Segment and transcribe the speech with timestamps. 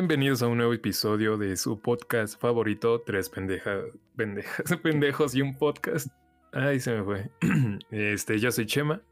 [0.00, 3.84] Bienvenidos a un nuevo episodio de su podcast favorito, Tres pendejas,
[4.16, 6.08] pendejas, pendejos y un podcast.
[6.54, 7.30] Ay, se me fue.
[7.90, 9.02] Este, yo soy Chema.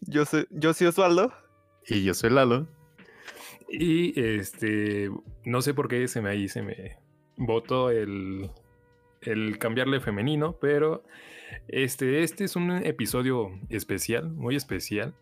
[0.00, 1.34] Yo soy, yo soy Osvaldo.
[1.86, 2.68] Y yo soy Lalo.
[3.68, 5.10] Y este,
[5.44, 6.96] no sé por qué se me ahí se me
[7.36, 8.48] votó el,
[9.20, 11.04] el cambiarle femenino, pero
[11.68, 15.14] este, este es un episodio especial, muy especial,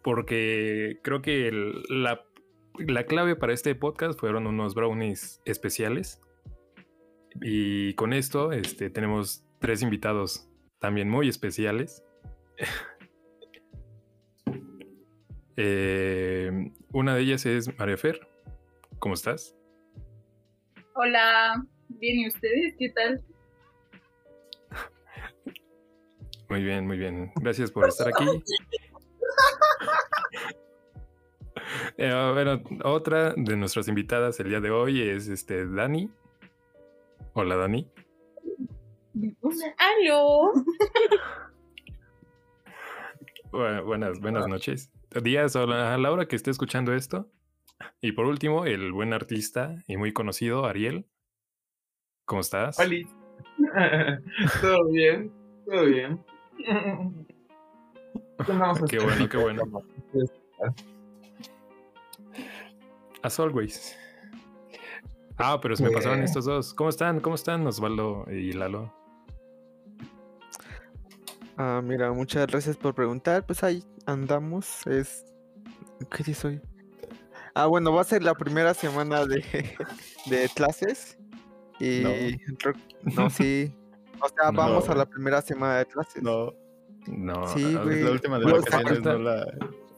[0.00, 2.24] porque creo que el- la,
[2.78, 6.20] la clave para este podcast fueron unos brownies especiales.
[7.42, 10.48] Y con esto este, tenemos tres invitados
[10.78, 12.04] también muy especiales.
[15.62, 18.26] Eh, una de ellas es María Fer.
[18.98, 19.54] ¿Cómo estás?
[20.94, 22.74] Hola, bien, ¿y ustedes?
[22.78, 23.22] ¿Qué tal?
[26.48, 27.30] Muy bien, muy bien.
[27.36, 28.24] Gracias por estar aquí.
[31.96, 36.10] Eh, bueno, otra de nuestras invitadas el día de hoy es este Dani.
[37.34, 37.88] Hola Dani.
[39.78, 40.52] ¡Aló!
[43.52, 44.92] Bu- buenas, buenas noches.
[45.22, 47.28] Días o a la hora que esté escuchando esto.
[48.00, 51.06] Y por último, el buen artista y muy conocido, Ariel.
[52.26, 52.78] ¿Cómo estás?
[52.78, 53.06] Oli.
[54.60, 55.32] todo bien,
[55.66, 56.24] todo bien.
[58.88, 59.62] ¿Qué bueno, qué bueno.
[63.22, 63.96] As always.
[65.38, 66.74] Ah, pero se me pasaron estos dos.
[66.74, 67.20] ¿Cómo están?
[67.20, 68.92] ¿Cómo están, Osvaldo y Lalo?
[71.56, 73.44] Ah, mira, muchas gracias por preguntar.
[73.46, 74.86] Pues ahí andamos.
[74.86, 75.24] Es.
[76.10, 76.60] ¿Qué día soy?
[77.54, 79.44] Ah, bueno, va a ser la primera semana de,
[80.26, 81.18] de clases.
[81.78, 82.02] Y.
[82.02, 82.70] No.
[83.24, 83.74] No, sí.
[84.20, 84.58] O sea, No.
[84.58, 86.22] vamos a la primera semana de clases.
[86.22, 86.52] No,
[87.06, 88.02] No, Sí, güey.
[88.02, 89.46] la última de vacaciones no la.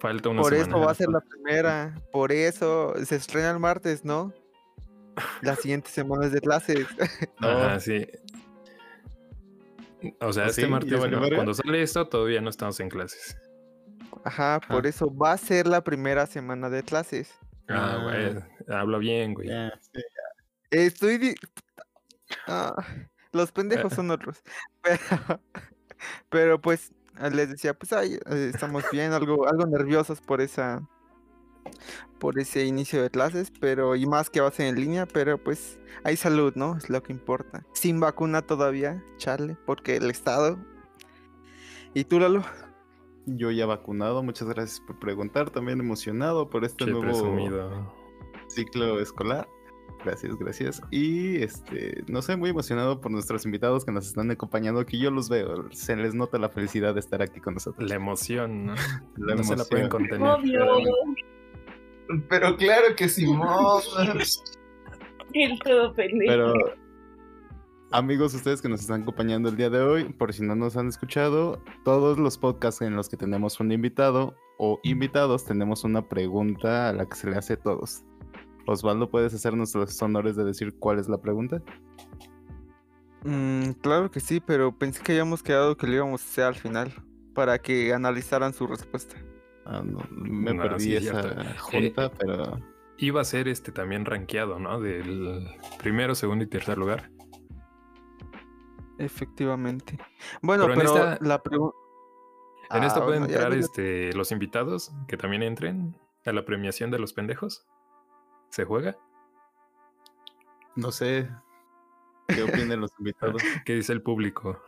[0.02, 1.94] Falta una Por eso va a ser la primera.
[2.12, 4.32] Por eso se estrena el martes, ¿no?
[5.42, 6.86] La siguiente semana es de clases.
[7.40, 8.06] No, Ajá, sí.
[10.20, 11.36] O sea, ¿Ah, este martes, valió no, verga?
[11.36, 13.36] cuando sale esto, todavía no estamos en clases.
[14.24, 14.88] Ajá, por Ah.
[14.88, 17.32] eso va a ser la primera semana de clases.
[17.68, 18.02] Ah, Ah.
[18.02, 18.34] güey.
[18.76, 19.48] Hablo bien, güey.
[20.70, 21.18] Estoy.
[21.18, 21.34] di-
[22.48, 22.74] Ah,
[23.32, 24.42] los pendejos son otros.
[24.82, 25.40] Pero,
[26.30, 27.01] pero pues ah,
[27.32, 30.82] les decía, pues ay, eh, estamos bien, algo, algo nerviosos por esa.
[32.18, 35.38] Por ese inicio de clases, pero y más que va a ser en línea, pero
[35.38, 36.76] pues hay salud, ¿no?
[36.76, 37.64] Es lo que importa.
[37.72, 40.58] Sin vacuna todavía, Charlie, porque el Estado.
[41.94, 42.44] ¿Y tú, Lalo?
[43.26, 45.50] Yo ya vacunado, muchas gracias por preguntar.
[45.50, 47.92] También emocionado por este Qué nuevo presumido.
[48.48, 49.46] ciclo escolar.
[50.04, 50.82] Gracias, gracias.
[50.90, 55.10] Y este, no sé, muy emocionado por nuestros invitados que nos están acompañando, que yo
[55.10, 55.68] los veo.
[55.72, 57.88] Se les nota la felicidad de estar aquí con nosotros.
[57.88, 58.74] La emoción, ¿no?
[59.16, 60.08] La no se la pueden emoción.
[60.08, 60.28] contener.
[60.28, 60.66] Obvio.
[62.28, 63.82] Pero claro que Simón.
[65.34, 66.30] El todo pendejo.
[66.30, 66.54] Pero,
[67.92, 70.88] amigos, ustedes que nos están acompañando el día de hoy, por si no nos han
[70.88, 76.90] escuchado, todos los podcasts en los que tenemos un invitado o invitados, tenemos una pregunta
[76.90, 78.04] a la que se le hace a todos.
[78.66, 81.62] Osvaldo, ¿puedes hacernos los honores de decir cuál es la pregunta?
[83.24, 86.54] Mm, claro que sí, pero pensé que habíamos quedado que lo íbamos a hacer al
[86.54, 86.92] final,
[87.34, 89.16] para que analizaran su respuesta.
[89.64, 91.44] Ah, no, me No, perdí sí, esa cierto.
[91.60, 92.58] junta, pero
[92.98, 94.80] Iba a ser este también rankeado, ¿no?
[94.80, 97.10] Del primero, segundo y tercer lugar.
[98.98, 99.98] Efectivamente.
[100.42, 101.76] Bueno, Pero en pero, esta- la pregunta...
[102.70, 106.90] En esto Ah, pueden bueno, entrar este, los invitados que también entren a la premiación
[106.90, 107.66] de los pendejos.
[108.52, 108.96] ¿Se juega?
[110.74, 111.28] no sé
[112.28, 113.42] qué opinan los invitados.
[113.66, 114.58] ¿Qué dice el público?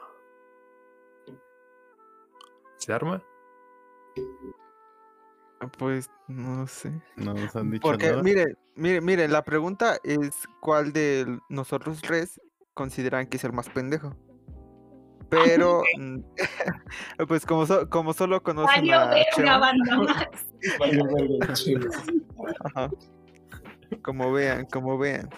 [2.78, 3.22] ¿Se arma?
[5.78, 6.92] Pues no sé.
[7.16, 8.22] No nos han dicho Porque, nada.
[8.22, 12.38] mire, mire, mire, la pregunta es cuál de nosotros tres
[12.74, 14.14] consideran que es el más pendejo.
[15.30, 16.18] Pero, mm,
[17.28, 20.28] pues como, so- como solo conocen Valió a Chema, banda más.
[22.64, 22.90] ajá,
[24.02, 25.28] como vean, como vean.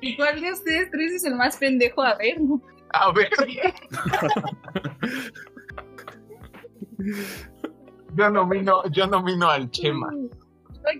[0.00, 2.02] ¿Y cuál de ustedes tres es el más pendejo?
[2.02, 2.60] A ver, ¿no?
[2.92, 3.30] A ver.
[8.14, 10.10] Yo nomino, yo nomino al Chema.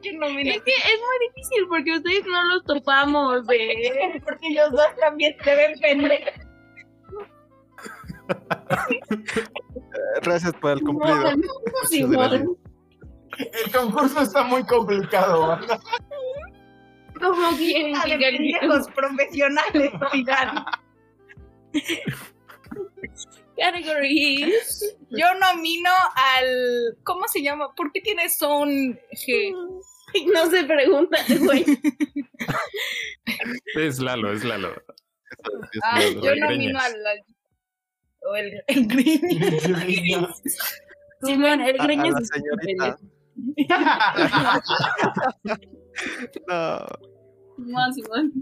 [0.00, 0.26] Que no.
[0.26, 4.22] Es que es muy difícil porque ustedes no los topamos, ¿eh?
[4.24, 6.32] Porque ellos dos también se ven pendejos.
[10.22, 11.32] Gracias por el cumplido.
[11.88, 12.56] Simón,
[13.64, 15.80] El concurso está muy complicado, ¿verdad?
[17.20, 20.64] ¿cómo quieren que pendejos profesionales, oigan?
[23.56, 24.96] Categories.
[25.10, 26.96] Yo nomino al.
[27.04, 27.74] ¿Cómo se llama?
[27.74, 29.54] ¿Por qué tiene son G?
[30.34, 31.64] No se pregunta, güey.
[33.76, 34.70] Es Lalo, es Lalo.
[34.72, 36.20] Es malo.
[36.22, 36.84] yo el nomino Greñas.
[36.84, 37.06] al.
[37.06, 37.24] al-
[38.28, 40.42] O el, el Greñas.
[41.22, 42.30] Simón, el A- a Greñas la es
[47.58, 47.92] No.
[47.92, 48.32] Simón.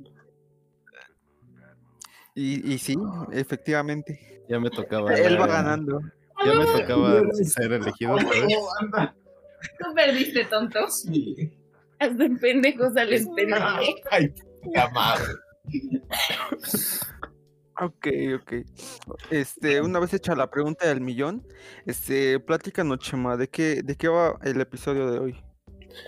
[2.35, 2.97] Y, y sí,
[3.33, 4.43] efectivamente.
[4.49, 5.15] Ya me tocaba.
[5.15, 6.01] Él va ganando.
[6.45, 8.17] Ya me tocaba ser elegido.
[8.19, 10.89] Tú perdiste, tonto.
[10.89, 11.53] Sí.
[11.99, 13.67] Hasta en pendejo sales pendejo.
[14.11, 14.33] Ay,
[14.63, 15.25] puta madre.
[17.81, 18.53] Ok, ok.
[19.31, 21.47] Este, una vez hecha la pregunta del millón,
[21.87, 25.37] este, platícanos, Chema, ¿de qué, de qué va el episodio de hoy?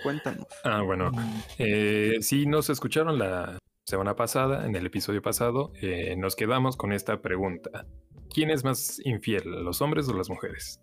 [0.03, 0.45] Cuéntanos.
[0.63, 1.11] Ah, bueno.
[1.57, 6.93] Eh, si nos escucharon la semana pasada, en el episodio pasado, eh, nos quedamos con
[6.93, 7.87] esta pregunta.
[8.29, 10.79] ¿Quién es más infiel, los hombres o las mujeres?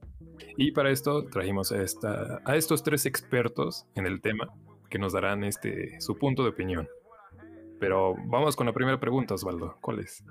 [0.57, 4.53] Y para esto trajimos a, esta, a estos tres expertos en el tema
[4.89, 6.89] que nos darán este, su punto de opinión.
[7.79, 9.79] Pero vamos con la primera pregunta, Osvaldo.
[9.81, 10.23] ¿Cuál es?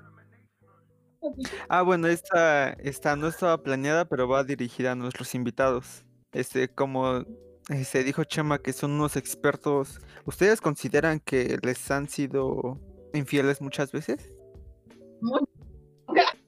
[1.68, 6.04] Ah, bueno, esta, esta no estaba planeada, pero va dirigida a nuestros invitados.
[6.32, 7.24] Este, como
[7.84, 12.78] se dijo Chema, que son unos expertos, ¿ustedes consideran que les han sido
[13.12, 14.32] infieles muchas veces?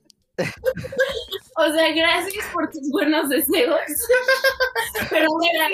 [1.57, 3.79] O sea, gracias por tus buenos deseos.
[5.11, 5.69] Pero mira,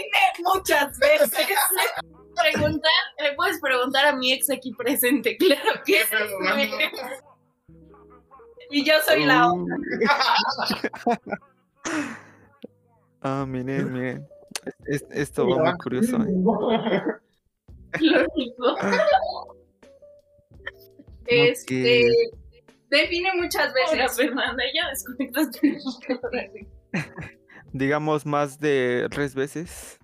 [0.54, 1.30] muchas veces.
[2.52, 6.70] Preguntar, le puedes preguntar a mi ex aquí presente, claro que sí.
[8.70, 9.66] Y yo soy la Uh.
[13.20, 14.28] Ah, miren, miren.
[14.86, 16.16] Es- esto va muy curioso.
[16.18, 16.28] ¿eh?
[18.00, 18.76] lógico.
[21.26, 22.06] Este.
[22.90, 23.92] Define muchas veces.
[23.92, 25.78] Hola, Fernanda, ya desconectaste.
[27.72, 29.98] Digamos más de tres veces.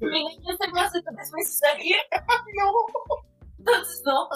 [0.00, 1.94] Mira, ya estoy más de tres veces aquí.
[2.56, 2.72] No.
[3.62, 4.28] Entonces no.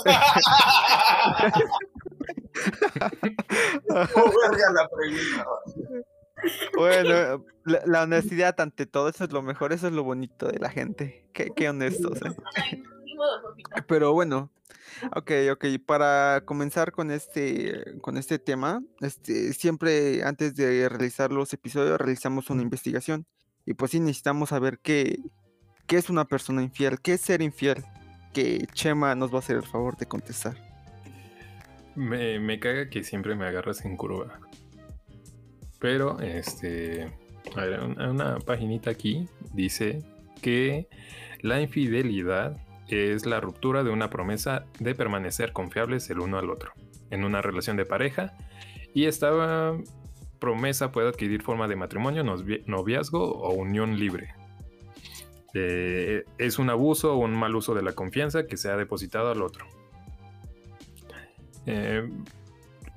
[4.14, 5.46] ¿Cómo verga la pregunta?
[6.76, 10.58] Bueno, la, la honestidad ante todo, eso es lo mejor, eso es lo bonito de
[10.58, 11.28] la gente.
[11.32, 12.82] Qué, qué honestos, ¿eh?
[13.88, 14.50] Pero bueno,
[15.14, 21.52] ok, ok, para comenzar con este, con este tema, este, siempre antes de realizar los
[21.52, 23.26] episodios realizamos una investigación.
[23.64, 25.19] Y pues sí necesitamos saber qué,
[25.87, 27.84] qué es una persona infiel, qué es ser infiel,
[28.32, 30.56] que Chema nos va a hacer el favor de contestar.
[31.94, 34.40] Me, me caga que siempre me agarras en curva.
[35.78, 37.11] Pero, este.
[37.55, 40.02] A ver, una, una paginita aquí dice
[40.43, 40.88] que
[41.40, 42.56] la infidelidad
[42.88, 46.72] es la ruptura de una promesa de permanecer confiables el uno al otro
[47.11, 48.37] en una relación de pareja.
[48.94, 49.72] Y esta
[50.38, 54.34] promesa puede adquirir forma de matrimonio, novia- noviazgo o unión libre.
[55.54, 59.31] Eh, es un abuso o un mal uso de la confianza que se ha depositado
[59.31, 59.66] al otro.
[61.66, 62.08] Eh,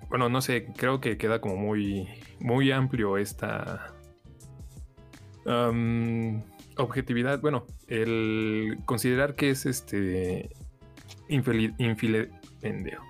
[0.09, 2.07] bueno, no sé, creo que queda como muy,
[2.39, 3.93] muy amplio esta
[6.77, 7.39] objetividad.
[7.41, 10.49] Bueno, el considerar que es este
[11.29, 12.29] infile-
[12.61, 13.03] pendejo.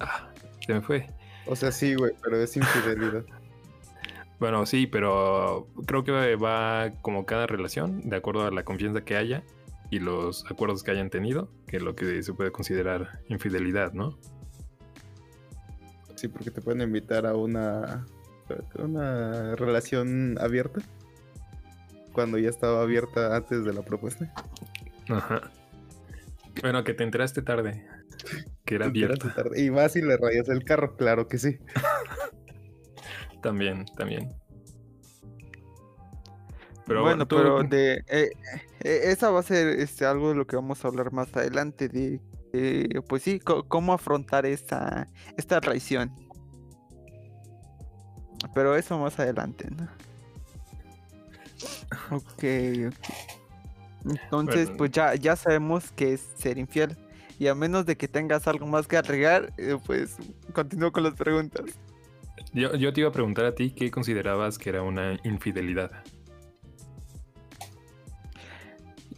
[0.00, 0.30] Ah,
[0.66, 1.06] se me fue.
[1.46, 3.24] O sea, sí, güey, pero es infidelidad.
[4.38, 9.16] Bueno, sí, pero creo que va como cada relación, de acuerdo a la confianza que
[9.16, 9.42] haya
[9.90, 14.18] y los acuerdos que hayan tenido, que es lo que se puede considerar infidelidad, ¿no?
[16.16, 18.06] Sí, porque te pueden invitar a una,
[18.78, 20.80] una relación abierta.
[22.12, 24.32] Cuando ya estaba abierta antes de la propuesta.
[25.08, 25.50] Ajá.
[26.62, 27.86] Bueno, que te enteraste tarde,
[28.64, 29.34] que era abierta.
[29.34, 29.62] tarde.
[29.62, 31.58] Y más si le rayas el carro, claro que sí.
[33.46, 34.34] También, también.
[36.84, 38.30] Pero bueno, tú- pero de eh,
[38.80, 41.88] eh, esa va a ser este, algo de lo que vamos a hablar más adelante,
[41.88, 42.20] de
[42.52, 46.10] eh, pues sí, cómo afrontar esta, esta traición.
[48.52, 49.88] Pero eso más adelante, ¿no?
[52.16, 52.42] Ok,
[52.88, 52.94] ok.
[54.06, 54.76] Entonces, Bueno.
[54.78, 56.96] pues ya, ya sabemos que es ser infiel.
[57.38, 60.16] Y a menos de que tengas algo más que agregar, eh, pues
[60.52, 61.62] continúo con las preguntas.
[62.56, 65.90] Yo, yo te iba a preguntar a ti qué considerabas que era una infidelidad.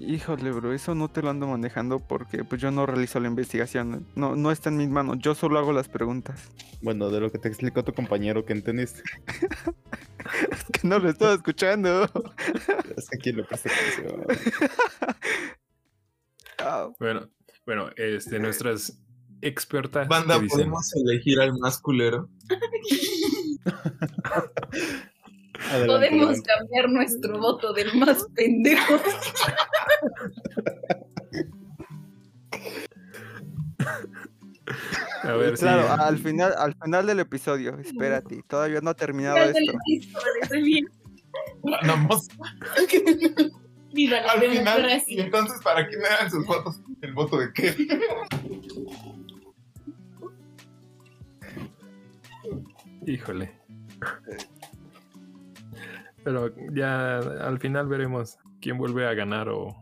[0.00, 4.06] Híjole, bro, eso no te lo ando manejando porque pues yo no realizo la investigación.
[4.14, 6.50] No, no está en mis manos, yo solo hago las preguntas.
[6.80, 9.02] Bueno, de lo que te explicó tu compañero que entendiste.
[10.52, 12.04] Es que no lo estaba escuchando.
[12.96, 14.26] Es que aquí le presta atención.
[16.60, 17.28] Ah, Bueno,
[17.64, 19.00] bueno, este, nuestras
[19.42, 20.40] expertas Banda.
[20.48, 22.28] ¿podemos elegir al más culero?
[25.70, 26.50] Adelante, Podemos adelante.
[26.56, 29.00] cambiar nuestro voto del más pendejo.
[35.22, 35.54] A ver.
[35.58, 39.78] Claro, al final, al final del episodio, espérate, todavía no ha terminado te esto.
[40.62, 40.88] bien.
[41.62, 42.28] Ganamos.
[43.92, 46.80] Viva la Al final, y entonces, ¿para quién eran sus votos?
[47.00, 47.74] ¿El voto de qué?
[53.08, 53.50] Híjole.
[56.24, 59.74] Pero ya al final veremos quién vuelve a ganar o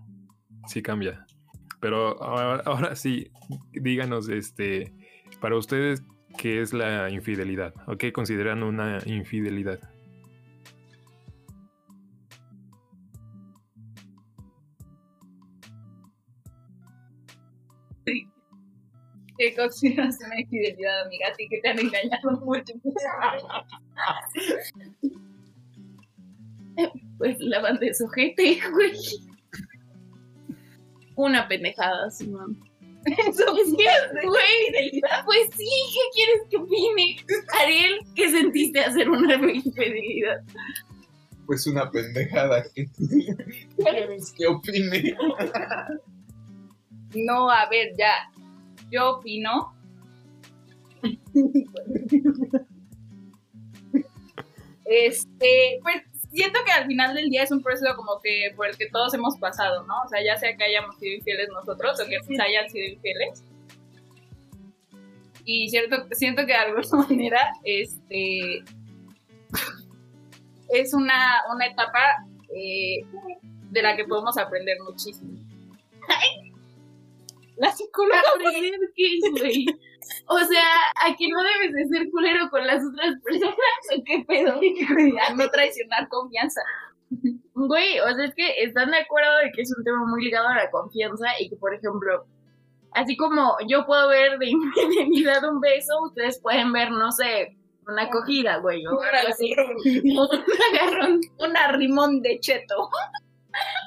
[0.68, 1.26] si cambia.
[1.80, 3.33] Pero ahora, ahora sí,
[3.73, 4.95] díganos, este,
[5.40, 6.04] para ustedes,
[6.38, 7.75] ¿qué es la infidelidad?
[7.88, 9.80] ¿O qué consideran una infidelidad?
[19.38, 21.28] ¿Qué consideras una infidelidad, amiga?
[21.28, 22.72] A ti que te han engañado mucho.
[27.16, 28.92] Pues la banda de sujete, güey.
[31.14, 32.62] Una pendejada, Simón.
[33.06, 35.00] Eso es que, güey.
[35.24, 37.16] Pues sí, ¿qué quieres que opine?
[37.62, 40.42] Ariel, ¿qué sentiste hacer una infidelidad?
[41.46, 42.64] Pues una pendejada.
[42.74, 42.86] ¿Qué
[43.78, 45.16] quieres que opine?
[47.14, 48.30] No, a ver, ya.
[48.90, 49.74] Yo opino.
[54.84, 56.02] Este, pues
[56.32, 59.12] siento que al final del día es un proceso como que por el que todos
[59.14, 60.02] hemos pasado, ¿no?
[60.04, 63.42] O sea, ya sea que hayamos sido infieles nosotros o que pues, hayan sido infieles.
[65.44, 68.62] Y cierto, siento que de alguna manera, este,
[70.68, 73.04] es una, una etapa eh,
[73.70, 75.32] de la que podemos aprender muchísimo.
[77.56, 78.22] La psicóloga
[78.94, 79.66] qué, güey.
[80.28, 80.62] O sea,
[81.04, 83.56] ¿a que no debes de ser culero con las otras personas
[83.96, 84.60] o qué pedo?
[85.28, 86.60] A no traicionar confianza.
[87.54, 90.46] Güey, o sea, es que están de acuerdo de que es un tema muy ligado
[90.46, 92.25] a la confianza y que, por ejemplo,
[92.92, 98.02] así como yo puedo ver de infidelidad un beso, ustedes pueden ver, no sé, una
[98.02, 99.54] acogida, güey, o algo así.
[99.84, 100.28] Un
[100.72, 102.90] agarrón, un arrimón de cheto.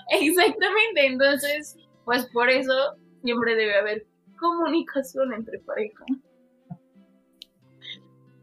[0.10, 4.06] Exactamente, entonces, pues por eso siempre debe haber
[4.40, 6.06] comunicación entre pareja.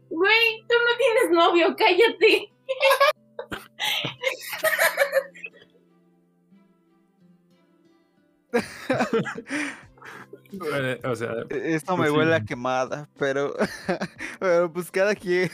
[0.09, 2.53] Güey, tú no tienes novio, cállate.
[11.03, 12.17] O sea, Esto me Pues sí.
[12.17, 13.53] huele a quemada, pero,
[14.39, 15.49] pero pues cada quien.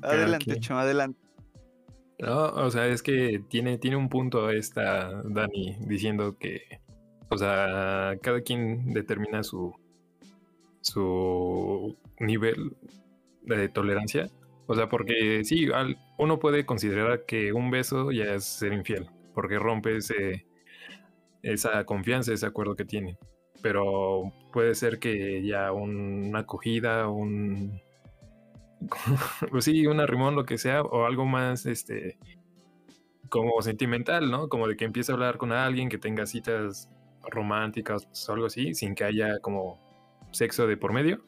[0.00, 0.60] cada Adelante, quien.
[0.60, 1.20] Chon, adelante.
[2.18, 6.80] No, o sea, es que tiene, tiene un punto esta Dani diciendo que,
[7.28, 9.74] o sea, cada quien determina su,
[10.80, 12.76] su nivel
[13.42, 14.28] de tolerancia.
[14.66, 19.08] O sea, porque sí, al- uno puede considerar que un beso ya es ser infiel,
[19.34, 20.46] porque rompe ese,
[21.42, 23.18] esa confianza, ese acuerdo que tiene.
[23.62, 27.80] Pero puede ser que ya un- una acogida, un,
[29.50, 32.18] pues sí, un arrimón, lo que sea, o algo más, este,
[33.28, 34.48] como sentimental, ¿no?
[34.48, 36.88] Como de que empiece a hablar con alguien, que tenga citas
[37.30, 39.78] románticas o algo así, sin que haya como
[40.32, 41.24] sexo de por medio,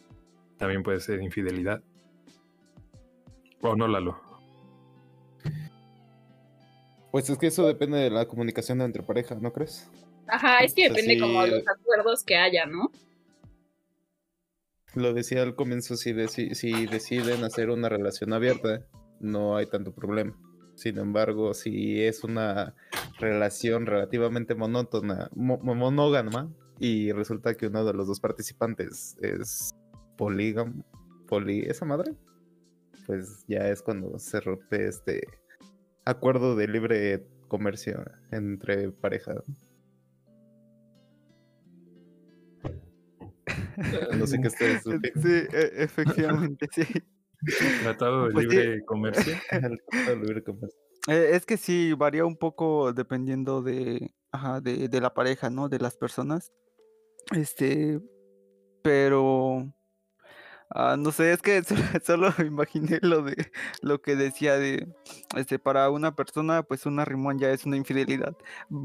[0.56, 1.82] también puede ser infidelidad.
[3.60, 4.20] O no, Lalo.
[7.10, 9.90] Pues es que eso depende de la comunicación entre pareja, ¿no crees?
[10.26, 12.90] Ajá, es que O sea, depende como de los acuerdos que haya, ¿no?
[14.94, 18.82] Lo decía al comienzo, si, deci- si deciden hacer una relación abierta,
[19.20, 20.36] no hay tanto problema.
[20.74, 22.74] Sin embargo, si es una
[23.18, 29.74] relación relativamente monótona, mo- mo- monógama, y resulta que uno de los dos participantes es
[30.16, 30.84] polígamo,
[31.26, 32.14] poli, esa madre,
[33.06, 35.26] pues ya es cuando se rompe este
[36.04, 39.34] acuerdo de libre comercio entre pareja.
[44.18, 46.82] No sé qué ustedes Sí, e- efectivamente, sí.
[47.82, 48.56] Tratado de Pues sí.
[48.56, 49.34] libre comercio.
[49.52, 50.80] El tratado de libre comercio.
[51.08, 54.12] Eh, es que sí, varía un poco dependiendo de,
[54.62, 55.68] de, la pareja, ¿no?
[55.70, 56.52] De las personas.
[57.32, 58.00] Este,
[58.82, 59.72] pero,
[60.70, 61.62] ah, no sé, es que
[62.04, 63.50] solo, imaginé lo de
[63.82, 64.86] lo que decía de,
[65.36, 68.36] este, para una persona, pues una rimón ya es una infidelidad.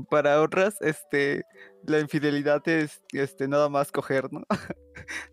[0.09, 1.43] Para otras, este,
[1.85, 4.43] la infidelidad es, este, nada más coger, ¿no?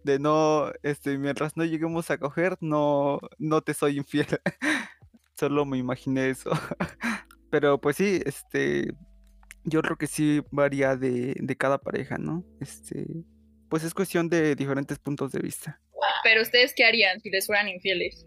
[0.04, 4.26] De no, este, mientras no lleguemos a coger, no, no te soy infiel.
[5.40, 6.50] Solo me imaginé eso.
[7.50, 8.92] Pero pues sí, este,
[9.64, 12.44] yo creo que sí varía de, de cada pareja, ¿no?
[12.60, 13.06] Este,
[13.70, 15.80] pues es cuestión de diferentes puntos de vista.
[16.24, 18.26] Pero ustedes qué harían si les fueran infieles?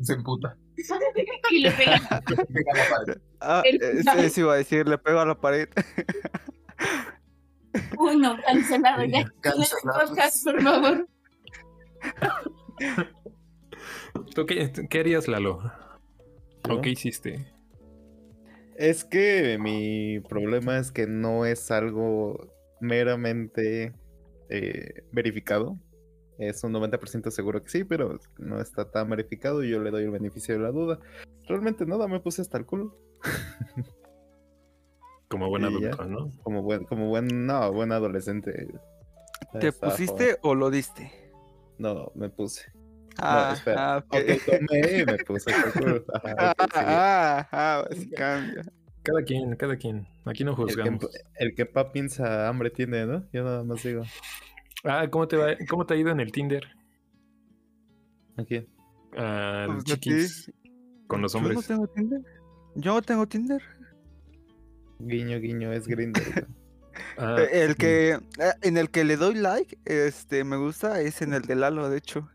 [0.00, 0.56] Se emputa.
[1.50, 1.98] y le pega.
[2.26, 3.20] Pega la pared.
[3.40, 3.82] Ah, El-
[4.20, 5.68] eso, iba a decir, le pego a la pared.
[7.98, 9.28] Uy, no, cancelado ya.
[9.40, 10.14] Cancelado.
[10.44, 11.08] Por favor.
[14.36, 15.87] ¿Tú qué, qué harías, Lalo?
[16.70, 17.46] ¿O qué hiciste?
[18.76, 22.48] Es que mi problema es que no es algo
[22.80, 23.92] meramente
[24.48, 25.76] eh, verificado.
[26.38, 30.04] Es un 90% seguro que sí, pero no está tan verificado y yo le doy
[30.04, 31.00] el beneficio de la duda.
[31.48, 32.96] Realmente nada, me puse hasta el culo.
[35.28, 36.30] Como buen adulto, ¿no?
[36.44, 38.68] Como buen, como buen, no, buen adolescente.
[39.58, 41.10] ¿Te Estaba pusiste o lo diste?
[41.78, 42.70] No, me puse.
[43.20, 43.94] Ah, no, espera.
[43.94, 44.14] ah, ok.
[44.14, 45.50] Ok, tomé y me puse
[46.24, 48.62] Ah, ah, ah, pues cambia.
[49.02, 50.06] Cada quien, cada quien.
[50.26, 51.08] Aquí no El que, juzgamos.
[51.36, 53.24] el que pa piensa hambre tiene, ¿no?
[53.32, 54.02] Yo nada más digo.
[54.84, 55.48] Ah, ¿cómo te va?
[55.68, 56.64] ¿Cómo te ha ido en el Tinder?
[58.36, 58.66] Aquí.
[59.16, 60.52] Al Pues, a chiquis
[61.06, 61.66] con los Yo no hombres.
[61.66, 62.20] tengo Tinder.
[62.74, 63.62] Yo no tengo Tinder.
[65.00, 66.46] Guiño, guiño, es Grindr.
[67.16, 68.20] Ah, Eh, El que eh,
[68.62, 71.98] en el que le doy like, este, me gusta es en el de Lalo, de
[71.98, 72.28] hecho,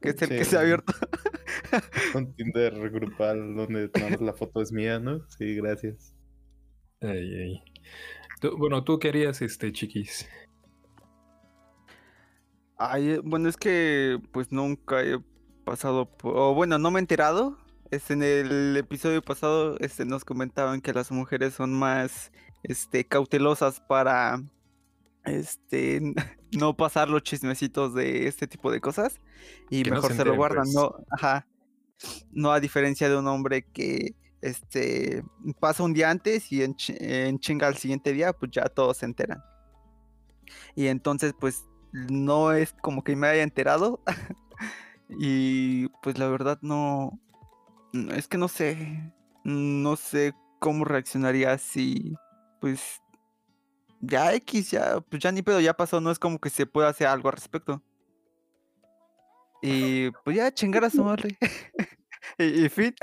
[0.00, 0.92] que es el que se ha abierto.
[2.14, 5.28] Un Tinder grupal donde la foto es mía, ¿no?
[5.30, 6.14] Sí, gracias.
[7.00, 7.64] ay, ay.
[8.40, 10.28] Tú- bueno, ¿tú qué harías, este, chiquis?
[12.76, 15.18] Ay, eh, bueno, es que pues nunca he
[15.64, 17.58] pasado por, o bueno, no me he enterado.
[17.90, 22.32] Este, en el episodio pasado, este, nos comentaban que las mujeres son más,
[22.64, 24.42] este, cautelosas para,
[25.24, 26.00] este,
[26.52, 29.20] no pasar los chismecitos de este tipo de cosas
[29.70, 30.74] y Que no mejor se se, lo guardan, pues.
[30.74, 31.46] no, ajá,
[32.32, 35.24] no a diferencia de un hombre que, este,
[35.58, 39.06] pasa un día antes y en, en chinga al siguiente día, pues ya todos se
[39.06, 39.42] enteran.
[40.74, 41.64] Y entonces, pues,
[41.94, 44.02] no es como que me haya enterado.
[45.08, 47.18] y pues la verdad no,
[48.10, 49.12] Es que no sé.
[49.44, 52.14] No sé cómo reaccionaría si.
[52.60, 53.00] Pues.
[54.06, 55.00] Ya X, ya.
[55.00, 56.00] Pues ya ni pedo, ya pasó.
[56.00, 57.82] No es como que se pueda hacer algo al respecto.
[59.62, 61.36] Y pues ya chingar a su madre.
[62.38, 62.94] y, y fin.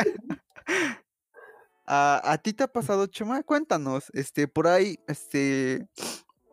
[1.86, 3.44] ¿A, a ti te ha pasado, Chema?
[3.44, 4.12] Cuéntanos.
[4.14, 5.88] Este, por ahí, este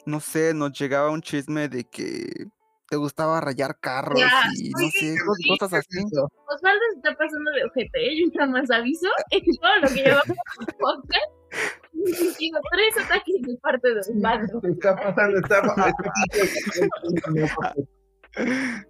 [0.08, 2.46] no sé, nos llegaba un chisme de que
[2.88, 5.14] te gustaba rayar carros Ya, y no sé,
[5.58, 5.98] cosas así.
[6.02, 8.18] Osvaldo se está pasando de ojete, ¿eh?
[8.18, 10.36] Yo nada más aviso en todo lo que llevamos
[10.80, 11.32] podcast.
[11.92, 14.60] Tres ataques de parte de Osvaldo.
[14.64, 15.96] Está pasando, está pasando.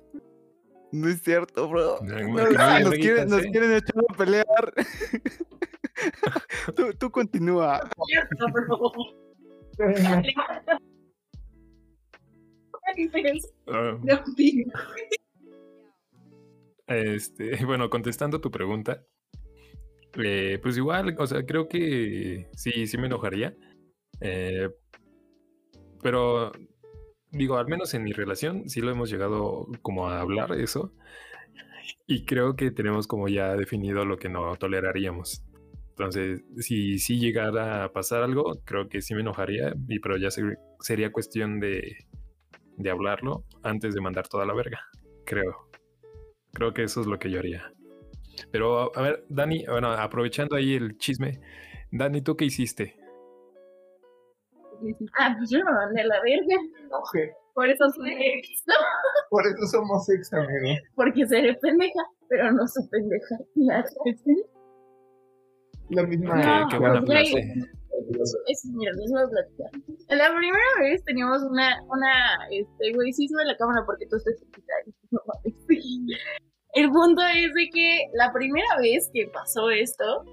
[0.91, 1.99] No es cierto, bro.
[2.03, 4.73] No, No, no, nos, no, quieren, nos quieren echar a pelear.
[6.75, 7.81] tú, tú continúa.
[13.67, 14.71] Ah, No, digo.
[16.87, 19.05] Este, bueno, contestando tu pregunta,
[20.25, 23.55] eh, pues igual, o sea, creo que sí, sí me enojaría.
[24.21, 24.69] eh,
[26.03, 26.53] pero
[27.31, 30.93] digo, al menos en mi relación, sí lo hemos llegado como a hablar eso.
[32.07, 35.45] Y creo que tenemos como ya definido lo que no toleraríamos.
[35.91, 40.31] Entonces, si sí llegara a pasar algo, creo que sí me enojaría, y, pero ya
[40.31, 41.97] se- sería cuestión de,
[42.77, 44.81] de hablarlo antes de mandar toda la verga,
[45.27, 45.69] creo.
[46.53, 47.73] Creo que eso es lo que yo haría.
[48.51, 51.41] Pero, a ver, Dani, bueno, aprovechando ahí el chisme,
[51.91, 52.97] Dani, ¿tú qué hiciste?
[55.19, 56.57] Ah, pues yo me mandé a la verga.
[57.55, 58.65] Por eso soy ex.
[59.31, 60.81] Por eso somos ex, amigo.
[60.95, 63.37] porque seré pendeja, pero no soy pendeja.
[65.91, 66.37] La misma.
[66.37, 67.55] No, qué buena frase.
[68.47, 69.71] Es, mira, les voy a platicar.
[70.17, 74.39] La primera vez teníamos una, una, este, güey, sí sube la cámara porque tú estás
[74.39, 74.73] chiquita.
[76.79, 80.25] El punto es de que la primera vez que pasó esto,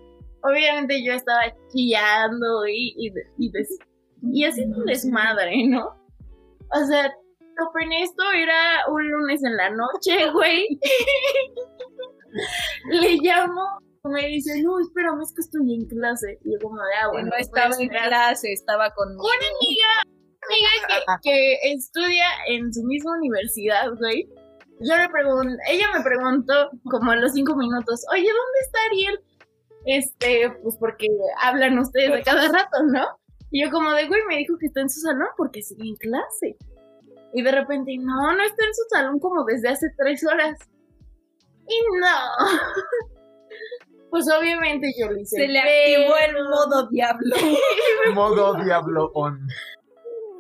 [0.44, 1.42] obviamente yo estaba
[1.74, 3.80] chillando y, y, y, des-
[4.22, 5.88] y haciendo un desmadre, ¿no?
[6.72, 7.12] O sea,
[7.58, 10.68] topen esto, era un lunes en la noche, güey.
[12.92, 13.62] Le llamo,
[14.04, 16.38] me dice, no, espérame, es que estoy en clase.
[16.44, 20.04] Y yo como de, ah, bueno, no pues, estaba en clase, estaba con Una amiga,
[20.48, 24.28] amiga que, que estudia en su misma universidad, güey.
[24.80, 29.20] Yo le pregunto, ella me preguntó como a los cinco minutos, oye, ¿dónde está Ariel?
[29.86, 31.08] Este, pues porque
[31.42, 33.06] hablan ustedes de cada rato, ¿no?
[33.52, 35.96] Y yo como de, güey, me dijo que está en su salón porque sigue en
[35.96, 36.58] clase.
[37.34, 40.60] Y de repente, no, no está en su salón como desde hace tres horas.
[41.68, 43.16] Y no.
[44.16, 47.36] Pues obviamente yo le hice Se le activó el modo diablo.
[48.14, 49.46] Modo Diablo on.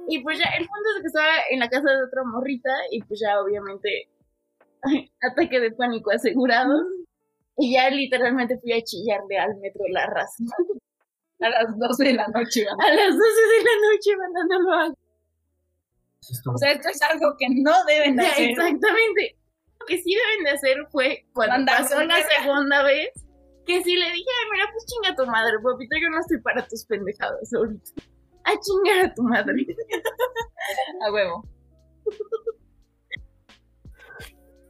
[0.07, 3.01] Y pues ya, el punto es que estaba en la casa de otra morrita y
[3.03, 4.07] pues ya obviamente
[5.21, 6.73] ataque de pánico asegurado.
[7.57, 10.43] Y ya literalmente fui a chillarle al metro La Raza.
[11.39, 12.61] A las 12 de la noche.
[12.61, 12.79] ¿verdad?
[12.79, 14.95] A las 12 de la noche, banda, no lo hagan.
[16.53, 18.49] O sea, esto es algo que no deben hacer.
[18.49, 19.37] Exactamente.
[19.79, 23.09] Lo que sí deben de hacer fue cuando Mandar pasó la segunda vez,
[23.65, 26.67] que sí le dije, "Ay, mira, pues chinga tu madre, papito, yo no estoy para
[26.67, 27.91] tus pendejadas ahorita.
[28.43, 29.53] A chingar a tu madre.
[31.05, 31.43] A huevo.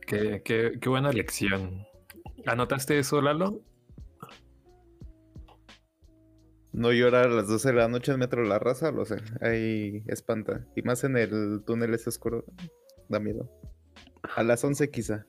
[0.06, 1.86] Qué, qué, qué buena lección.
[2.46, 3.62] ¿Anotaste eso, Lalo?
[6.76, 9.16] No llorar a las 12 de la noche en Metro La Raza, lo sé.
[9.42, 10.68] Ahí espanta.
[10.76, 12.44] Y más en el túnel ese oscuro.
[13.08, 13.50] Da miedo.
[14.36, 15.26] A las 11 quizá.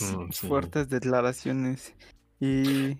[0.00, 0.48] Mm, sí.
[0.48, 1.94] Fuertes declaraciones.
[2.40, 2.98] Y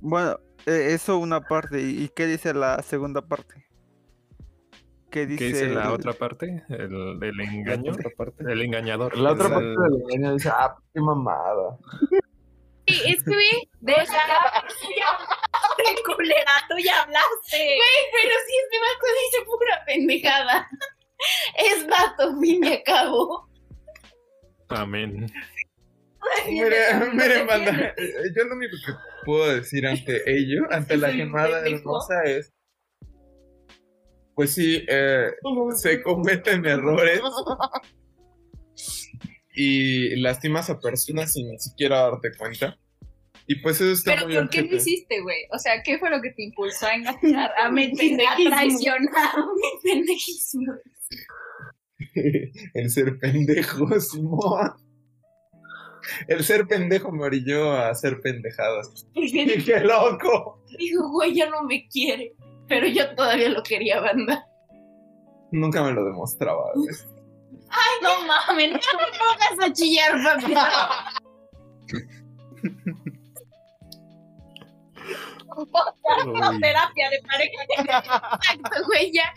[0.00, 1.82] bueno, eh, eso una parte.
[1.82, 3.66] ¿Y qué dice la segunda parte?
[5.10, 6.62] ¿Qué dice, ¿Qué dice la el- otra parte?
[6.68, 7.92] El, el La engaño.
[7.92, 8.44] otra parte.
[8.46, 9.16] El engañador.
[9.18, 11.76] La otra parte el- del engaño dice, ah, qué mamada.
[12.86, 14.04] Sí, es que, güey, Deja.
[15.76, 16.52] ¡Qué culera!
[16.68, 17.78] ¡Tú ya hablaste!
[18.12, 20.68] pero si este vato dice pura pendejada.
[21.56, 23.48] Es vato, fin y a cabo.
[24.70, 25.26] Amén.
[26.48, 28.92] Miren, miren, banda, eh, yo lo único que
[29.24, 31.38] puedo decir ante ello, ante la pendejo.
[31.38, 32.52] hermosa es,
[34.40, 35.32] pues sí, eh,
[35.74, 37.20] se cometen errores
[39.54, 42.78] y lastimas a personas sin ni siquiera darte cuenta.
[43.46, 45.42] Y pues eso está ¿Pero muy por qué lo hiciste, güey?
[45.52, 49.34] O sea, ¿qué fue lo que te impulsó a engañar, a mentir, a traicionar?
[49.56, 50.72] Mi pendejismo.
[52.72, 54.70] El ser pendejo, Simón.
[56.28, 59.06] El ser pendejo me orilló a hacer pendejadas.
[59.14, 59.30] ¡Y
[59.64, 60.64] qué loco!
[60.78, 62.34] Dijo, güey, ya no me quiere.
[62.70, 64.46] Pero yo todavía lo quería, banda.
[65.50, 66.70] Nunca me lo demostraba.
[66.74, 66.86] güey.
[68.02, 70.54] No mames, no me pongas a chillar, papi.
[75.56, 77.62] Uy, terapia de pareja.
[78.36, 79.34] Exacto, güey, ya.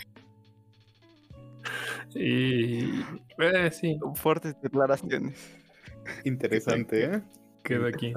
[2.15, 3.01] Y
[3.39, 5.55] eh, sí, Fuertes declaraciones.
[6.23, 7.21] interesante, ¿eh?
[7.63, 8.13] queda aquí.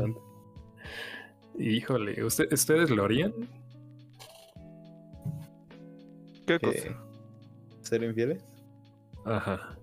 [1.59, 3.33] Híjole, ¿usted- ¿ustedes lo harían?
[6.47, 6.89] ¿Qué cosa?
[7.83, 8.43] ¿Ser infieles?
[9.25, 9.77] Ajá.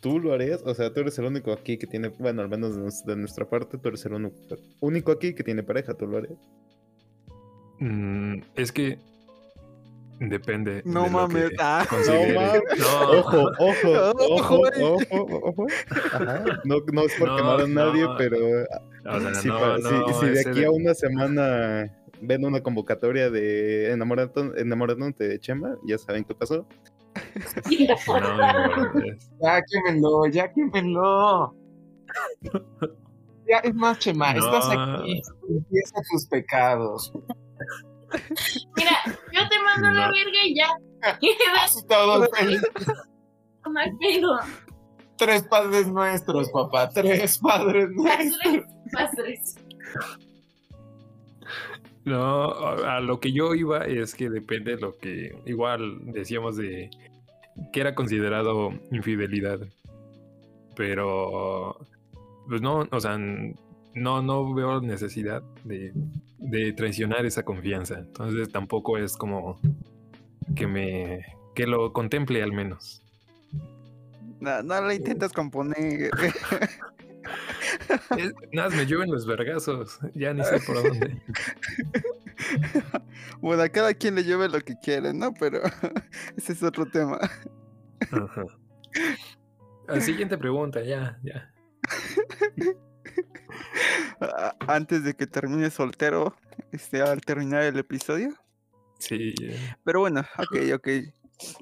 [0.00, 0.62] ¿Tú lo harías?
[0.64, 3.16] O sea, tú eres el único aquí que tiene, bueno, al menos de, nos- de
[3.16, 4.36] nuestra parte, tú eres el único,
[4.80, 6.38] único aquí que tiene pareja, ¿tú lo harías?
[7.80, 8.98] Mm, es que
[10.20, 10.82] depende.
[10.84, 11.50] No de lo mames.
[11.50, 11.86] que Ah.
[12.06, 12.62] No mames.
[12.78, 14.62] No, Ojo, ojo, ojo, Ojo,
[15.20, 15.66] ojo, ojo.
[16.12, 16.44] Ajá.
[16.64, 18.16] No, no es por No, quemar a nadie, no.
[18.16, 22.44] pero o sea, si, no, pa- no, si- si de aquí a una semana ven
[22.44, 26.66] una convocatoria de enamorándote de Chema, ya saben qué pasó.
[28.06, 29.02] No, no,
[29.40, 31.54] Ya quémenlo, ya quémenlo.
[33.48, 34.44] Ya, es más, Chema, No.
[34.44, 35.22] estás aquí.
[35.48, 37.12] Empieza tus pecados.
[38.76, 38.90] Mira,
[39.32, 40.12] yo te mando a la No.
[40.12, 40.68] verga y ya.
[41.54, 42.28] Vas Todos
[44.00, 44.38] pedo.
[45.16, 46.90] Tres padres nuestros, papá.
[46.90, 48.38] Tres padres Más nuestros.
[48.42, 49.54] tres, más tres.
[52.06, 56.88] No, a lo que yo iba es que depende de lo que igual decíamos de
[57.72, 59.58] que era considerado infidelidad.
[60.76, 61.76] Pero
[62.48, 65.92] pues no, o sea, no, no veo necesidad de,
[66.38, 67.98] de traicionar esa confianza.
[67.98, 69.58] Entonces tampoco es como
[70.54, 73.02] que me que lo contemple al menos.
[74.38, 76.10] no, no la intentas componer.
[78.16, 79.98] Es- nada, me llueven los vergazos.
[80.14, 81.22] Ya ni sé por dónde.
[83.40, 85.32] bueno, a cada quien le lleve lo que quiere, ¿no?
[85.34, 85.60] Pero
[86.36, 87.18] ese es otro tema.
[88.10, 88.44] Ajá.
[89.88, 91.52] La siguiente pregunta, ya, ya.
[94.66, 96.34] Antes de que termine soltero,
[96.72, 98.34] este, al terminar el episodio.
[98.98, 99.34] Sí.
[99.84, 100.88] Pero bueno, ok, ok.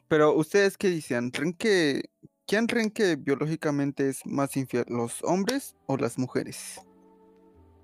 [0.09, 1.31] Pero ustedes qué dicen?
[1.31, 2.11] ¿Creen que
[2.47, 6.81] quién creen que biológicamente es más infiel, los hombres o las mujeres?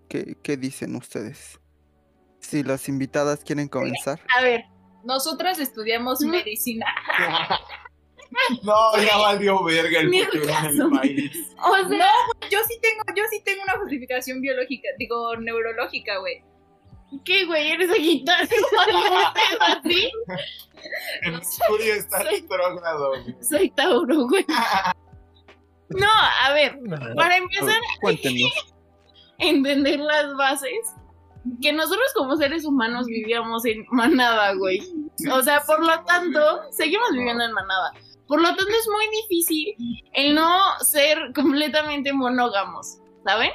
[0.09, 1.61] ¿Qué, qué dicen ustedes?
[2.41, 4.21] Si las invitadas quieren comenzar.
[4.39, 4.65] A ver,
[5.05, 6.31] nosotras estudiamos Mm.
[6.31, 6.87] medicina.
[8.63, 10.69] No, ya valió verga el futuro caso.
[10.89, 11.33] del país.
[11.59, 16.45] O sea, No, yo sí tengo, yo sí tengo una justificación biológica, digo neurológica, güey.
[17.25, 17.71] ¿Qué, güey?
[17.73, 18.49] ¿Eres sagitario?
[19.61, 20.11] así?
[21.23, 23.09] El estudio está Soy- retrógrado.
[23.09, 23.37] güey.
[23.43, 24.45] Soy Tauro, güey.
[25.91, 26.09] No,
[26.45, 26.79] a ver,
[27.17, 28.11] para empezar a
[29.39, 30.95] entender las bases,
[31.61, 34.81] que nosotros como seres humanos vivíamos en manada, güey.
[35.33, 37.93] O sea, por lo tanto, seguimos viviendo en manada.
[38.29, 39.75] Por lo tanto, es muy difícil
[40.13, 42.99] el no ser completamente monógamos.
[43.25, 43.51] ¿saben?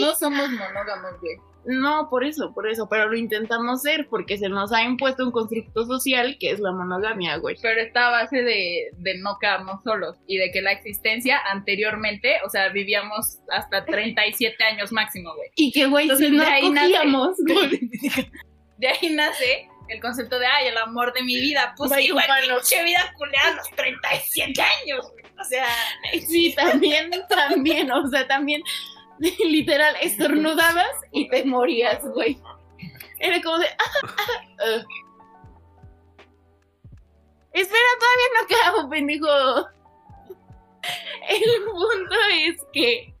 [0.00, 1.36] No somos monógamos, güey.
[1.66, 5.30] no, por eso, por eso, pero lo intentamos ser porque se nos ha impuesto un
[5.30, 7.56] constructo social que es la monogamia, güey.
[7.60, 12.38] Pero está a base de, de no quedarnos solos y de que la existencia anteriormente,
[12.46, 15.50] o sea, vivíamos hasta 37 años máximo, güey.
[15.56, 17.80] Y que, güey, Entonces, si no de ahí nace- cogíamos, güey.
[18.78, 21.74] De ahí nace el concepto de, ay, el amor de mi vida.
[21.76, 25.24] Pues Vaya, igual pinche vida culera a los 37 años, güey.
[25.38, 25.66] O sea,
[26.26, 28.62] Sí, también, también, o sea, también,
[29.44, 32.40] literal, estornudabas y te morías, güey.
[33.18, 33.66] Era como de...
[33.66, 34.84] ah, ah, ah.
[37.52, 39.68] Espera, todavía no acabo, pendejo.
[41.28, 42.14] El punto
[42.46, 43.14] es que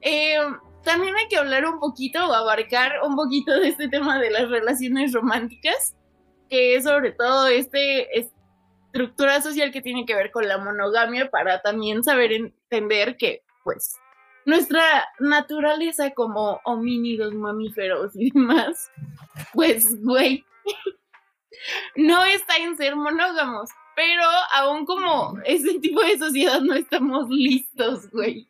[0.00, 0.38] eh,
[0.82, 4.48] también hay que hablar un poquito o abarcar un poquito de este tema de las
[4.48, 5.94] relaciones románticas,
[6.48, 11.62] que es sobre todo este, estructura social que tiene que ver con la monogamia para
[11.62, 13.94] también saber entender que, pues,
[14.46, 18.90] nuestra naturaleza como homínidos, mamíferos y demás,
[19.52, 20.44] pues, güey,
[21.96, 23.70] no está en ser monógamos.
[23.94, 28.46] Pero aún como ese tipo de sociedad no estamos listos, güey.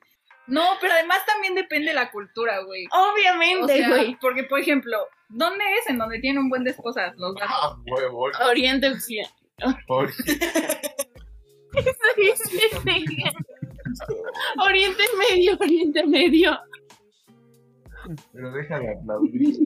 [0.49, 2.87] no, pero además también depende de la cultura, güey.
[2.93, 4.17] O Obviamente, sea, güey.
[4.21, 7.15] porque, por ejemplo, ¿dónde es en donde tienen un buen de esposas?
[7.17, 7.55] Los gatos.
[7.63, 8.29] Ah, huevo.
[8.49, 9.31] Oriente Occidente.
[9.87, 10.11] Por-
[14.65, 16.59] Oriente Medio, Oriente Medio.
[18.33, 19.57] Pero deja de aplaudir.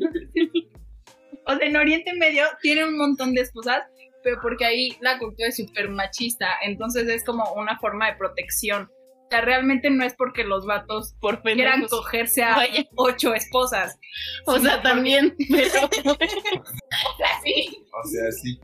[1.47, 3.83] O sea, en Oriente Medio tienen un montón de esposas,
[4.23, 8.85] pero porque ahí la cultura es súper machista, entonces es como una forma de protección.
[8.85, 12.85] O sea, realmente no es porque los vatos Por quieran cogerse a Vaya.
[12.97, 13.97] ocho esposas.
[14.47, 15.89] O sea, también, pero
[17.45, 17.85] Sí.
[17.93, 18.61] O sea, sí.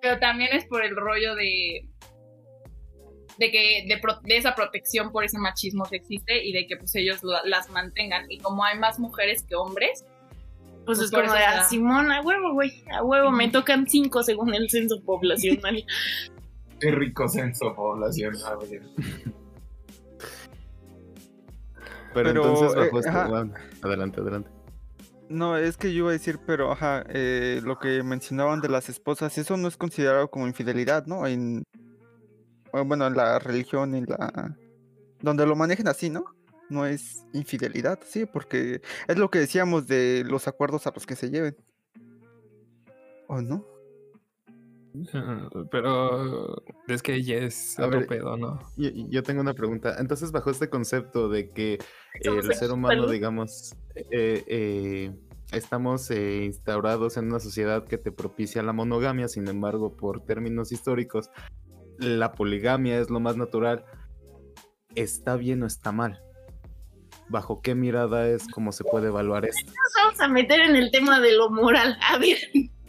[0.00, 1.88] Pero también es por el rollo de
[3.38, 6.76] de que de, pro- de esa protección por ese machismo que existe y de que
[6.76, 10.04] pues ellos lo- las mantengan y como hay más mujeres que hombres
[10.84, 11.64] pues es por como eso de a da.
[11.64, 15.84] Simón, a huevo, güey, a huevo, me tocan cinco según el censo poblacional.
[16.80, 18.56] Qué rico censo poblacional.
[18.56, 18.80] güey.
[22.14, 23.86] Pero, Pero, entonces bajo eh, este...
[23.86, 24.50] adelante, adelante.
[25.28, 28.88] No, es que yo iba a decir, pero ajá, eh, lo que mencionaban de las
[28.90, 31.26] esposas, eso no es considerado como infidelidad, ¿no?
[31.26, 31.62] En,
[32.72, 34.56] bueno, en la religión, en la...
[35.20, 36.24] Donde lo manejen así, ¿no?
[36.68, 41.16] No es infidelidad, sí, porque es lo que decíamos de los acuerdos a los que
[41.16, 41.56] se lleven.
[43.28, 43.64] ¿O no?
[45.70, 48.60] Pero es que ya es A otro ver, pedo, ¿no?
[48.76, 49.96] Yo, yo tengo una pregunta.
[49.98, 51.78] Entonces, bajo este concepto de que
[52.20, 55.12] el ser humano, digamos, eh, eh,
[55.52, 60.72] estamos eh, instaurados en una sociedad que te propicia la monogamia, sin embargo, por términos
[60.72, 61.30] históricos,
[62.02, 63.84] la poligamia es lo más natural.
[64.94, 66.20] ¿Está bien o está mal?
[67.28, 69.66] ¿Bajo qué mirada es cómo se puede evaluar esto?
[69.72, 71.96] Nos vamos a meter en el tema de lo moral.
[72.02, 72.36] A ver,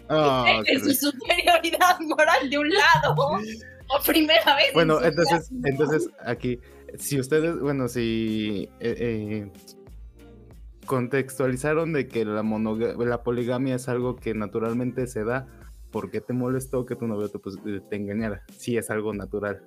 [0.09, 5.69] Ah, de su superioridad moral de un lado o primera vez en Bueno, entonces, vida.
[5.69, 6.59] entonces aquí,
[6.97, 9.51] si ustedes, bueno, si eh, eh,
[10.85, 15.47] contextualizaron de que la la poligamia es algo que naturalmente se da,
[15.93, 18.43] ¿por qué te molestó que tu novio te, eh, te engañara?
[18.57, 19.63] Si es algo natural.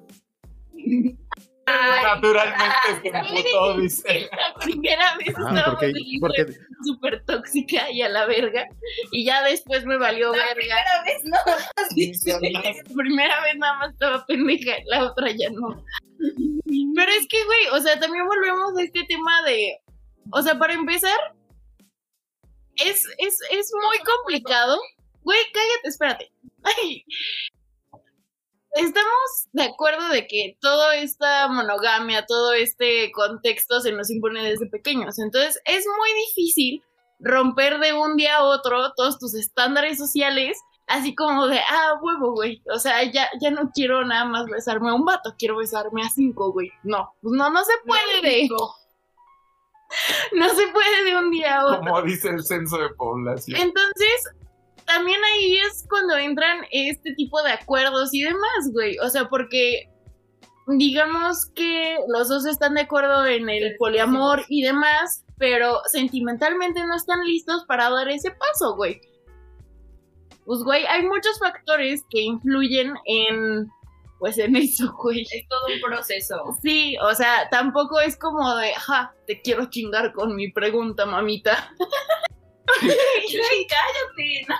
[1.68, 4.28] Ay, Naturalmente se emputó, dice.
[4.32, 6.46] la primera vez Ah, estábamos porque, porque
[6.84, 8.68] súper tóxica y a la verga.
[9.10, 10.54] Y ya después me valió La verga.
[10.54, 11.36] primera vez no.
[12.86, 15.84] La primera vez nada más estaba pendeja, la otra ya no.
[16.94, 19.78] Pero es que, güey, o sea, también volvemos a este tema de.
[20.32, 21.18] O sea, para empezar,
[22.76, 24.78] es, es, es muy complicado.
[25.26, 26.32] Güey, cállate, espérate.
[26.62, 27.04] Ay.
[28.74, 34.68] Estamos de acuerdo de que toda esta monogamia, todo este contexto se nos impone desde
[34.68, 35.18] pequeños.
[35.18, 36.84] Entonces, es muy difícil
[37.18, 42.34] romper de un día a otro todos tus estándares sociales así como de, ah, huevo,
[42.34, 42.62] güey.
[42.72, 46.08] O sea, ya, ya no quiero nada más besarme a un vato, quiero besarme a
[46.08, 46.70] cinco, güey.
[46.84, 48.48] No, pues no, no se puede de.
[50.32, 51.78] No se puede de un día a otro.
[51.78, 53.60] Como dice el censo de población.
[53.60, 54.34] Entonces,
[54.87, 58.99] también ahí es cuando entran este tipo de acuerdos y demás, güey.
[58.99, 59.90] O sea, porque
[60.66, 66.96] digamos que los dos están de acuerdo en el poliamor y demás, pero sentimentalmente no
[66.96, 69.01] están listos para dar ese paso, güey.
[70.44, 73.66] Pues, güey, hay muchos factores que influyen en,
[74.18, 75.22] pues, en eso, güey.
[75.22, 76.57] Es todo un proceso.
[76.62, 81.72] Sí, o sea, tampoco es como de, ja, te quiero chingar con mi pregunta, mamita.
[83.68, 84.57] Cállate, ¿no?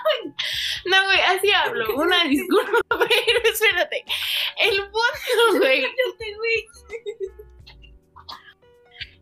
[0.85, 1.95] No, güey, así hablo.
[1.95, 4.03] Una disculpa, pero espérate.
[4.57, 5.85] El punto, güey.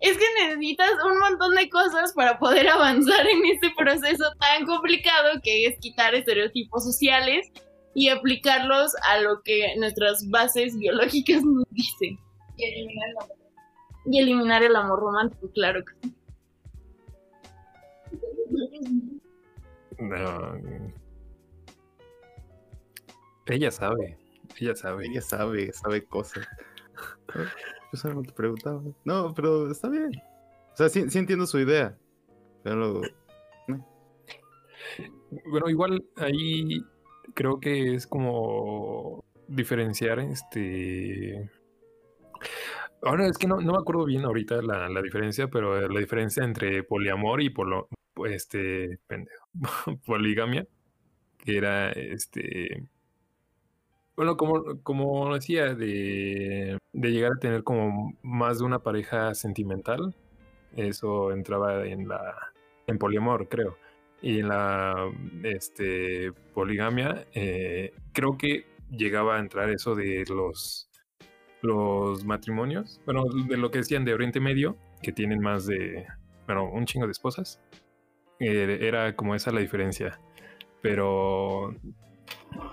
[0.02, 5.40] es que necesitas un montón de cosas para poder avanzar en este proceso tan complicado
[5.44, 7.52] que es quitar estereotipos sociales
[7.96, 12.20] y aplicarlos a lo que nuestras bases biológicas nos dicen.
[12.58, 13.38] Y eliminar el amor.
[14.06, 16.16] Y eliminar el amor romántico, claro que sí.
[20.00, 20.60] No.
[23.48, 24.18] Ella sabe.
[24.60, 25.06] Ella sabe.
[25.08, 26.48] Ella sabe, sabe cosas.
[27.92, 28.82] Yo solamente preguntaba.
[29.04, 30.12] No, pero está bien.
[30.74, 31.98] O sea, sí, sí entiendo su idea.
[32.64, 33.02] Pero
[35.46, 36.84] Bueno, igual ahí
[37.34, 41.50] creo que es como diferenciar este.
[43.06, 46.44] Ahora es que no, no me acuerdo bien ahorita la, la diferencia, pero la diferencia
[46.44, 47.88] entre poliamor y polo,
[48.26, 49.00] este
[50.06, 50.66] poligamia,
[51.38, 52.84] que era este.
[54.16, 60.16] Bueno, como, como decía, de, de llegar a tener como más de una pareja sentimental,
[60.76, 62.34] eso entraba en la
[62.88, 63.78] en poliamor, creo.
[64.22, 65.12] Y en la
[65.44, 70.90] este, poligamia, eh, creo que llegaba a entrar eso de los,
[71.66, 76.06] los matrimonios, bueno, de lo que decían de Oriente Medio, que tienen más de,
[76.46, 77.62] bueno, un chingo de esposas.
[78.40, 80.20] Eh, era como esa la diferencia.
[80.82, 81.76] Pero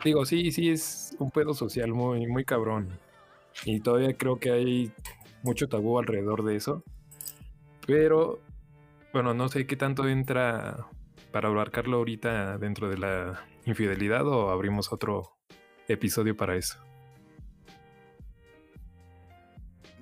[0.04, 2.88] digo, sí, sí es un pedo social muy, muy cabrón.
[3.64, 4.92] Y todavía creo que hay
[5.42, 6.82] mucho tabú alrededor de eso.
[7.86, 8.40] Pero,
[9.12, 10.86] bueno, no sé qué tanto entra
[11.32, 15.36] para abarcarlo ahorita dentro de la infidelidad o abrimos otro
[15.88, 16.78] episodio para eso.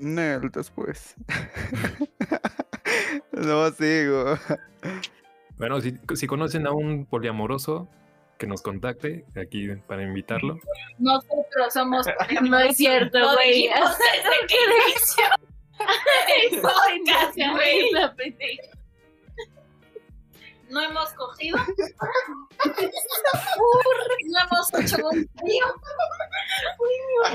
[0.00, 1.14] Nel, después.
[3.32, 4.36] no sigo.
[5.56, 7.88] Bueno, si, si conocen a un poliamoroso,
[8.40, 10.58] que nos contacte aquí para invitarlo.
[10.98, 12.06] Nosotros somos.
[12.42, 13.68] No es cierto, güey.
[13.68, 14.46] desde
[16.48, 17.90] inició podcast, güey.
[20.70, 21.58] No hemos cogido.
[24.26, 25.66] no hemos hecho un trío.
[27.24, 27.34] Ah,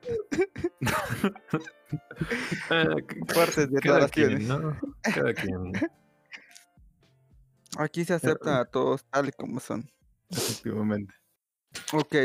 [3.70, 4.10] Declaraciones.
[4.10, 4.76] quien, ¿no?
[5.02, 5.72] Cada quien.
[7.78, 9.88] Aquí se aceptan a todos tal y como son.
[10.30, 11.14] efectivamente.
[11.92, 12.16] Ok,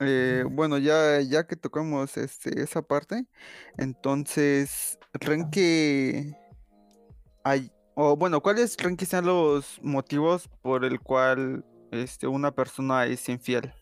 [0.00, 3.24] eh, bueno, ya, ya que tocamos este, esa parte,
[3.78, 6.34] entonces, ¿creen que
[7.44, 13.06] hay, o bueno, cuáles creen que sean los motivos por el cual este, una persona
[13.06, 13.72] es infiel?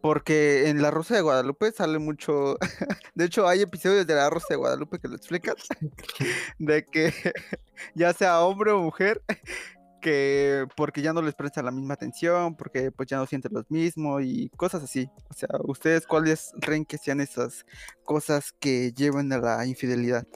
[0.00, 2.56] Porque en La Rosa de Guadalupe sale mucho,
[3.14, 5.56] de hecho hay episodios de La Rosa de Guadalupe que lo explican,
[6.58, 7.12] de que
[7.94, 9.22] ya sea hombre o mujer,
[10.00, 13.64] que porque ya no les presta la misma atención, porque pues ya no sienten lo
[13.68, 15.10] mismo y cosas así.
[15.28, 17.66] O sea, ¿ustedes cuáles creen que sean esas
[18.04, 20.26] cosas que llevan a la infidelidad?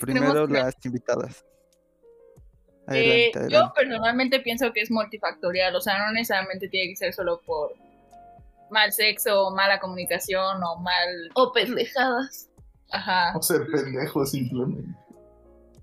[0.00, 1.44] Primero las invitadas.
[2.90, 7.12] Eh, Adelante, yo personalmente pienso que es multifactorial, o sea, no necesariamente tiene que ser
[7.12, 7.72] solo por
[8.70, 12.48] mal sexo, o mala comunicación o mal, O pendejadas.
[12.90, 14.88] ajá, O ser pendejo simplemente.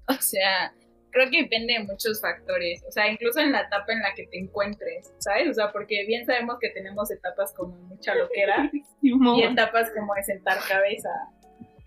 [0.10, 0.74] o sea,
[1.12, 4.28] creo que depende de muchos factores, o sea, incluso en la etapa en la que
[4.28, 5.50] te encuentres, ¿sabes?
[5.50, 8.70] O sea, porque bien sabemos que tenemos etapas como mucha loquera
[9.02, 11.10] y etapas como de sentar cabeza.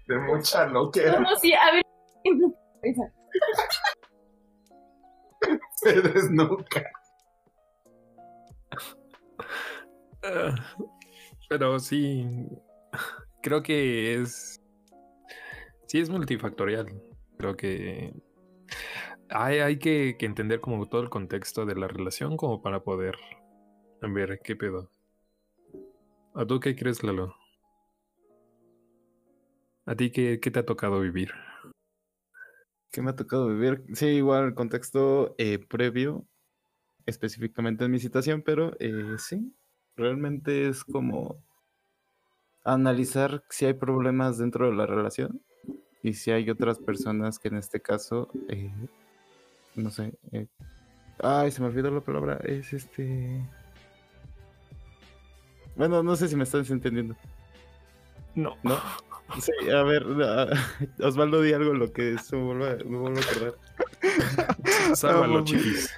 [0.09, 1.15] De mucha loquera.
[1.15, 1.83] Como si, a ver,
[5.77, 6.91] Se desnuca.
[10.23, 10.55] Ah,
[11.49, 12.27] Pero sí,
[13.43, 14.61] creo que es.
[15.87, 16.87] Sí, es multifactorial.
[17.39, 18.15] Creo que
[19.29, 23.17] hay, hay que, que entender como todo el contexto de la relación como para poder
[24.01, 24.91] ver qué pedo.
[26.35, 27.35] ¿A tú qué crees, Lalo?
[29.87, 31.33] ¿A ti qué, qué te ha tocado vivir?
[32.93, 33.83] ¿Qué me ha tocado vivir?
[33.95, 36.27] Sí, igual el contexto eh, previo,
[37.07, 39.57] específicamente en mi situación, pero eh, sí,
[39.97, 41.43] realmente es como
[42.65, 45.41] analizar si hay problemas dentro de la relación
[46.03, 48.71] y si hay otras personas que en este caso, eh,
[49.75, 50.49] no sé, eh,
[51.19, 53.41] ay, se me olvidó la palabra, es este...
[55.77, 57.17] Bueno, no sé si me estás entendiendo.
[58.35, 58.55] No.
[58.63, 58.77] ¿No?
[59.41, 60.49] Sí, a ver, a-
[61.07, 63.55] Osvaldo di algo lo que se me vuelve, a- me vuelve a acordar.
[64.97, 65.51] Sálvalo, mames.
[65.51, 65.91] chiquis.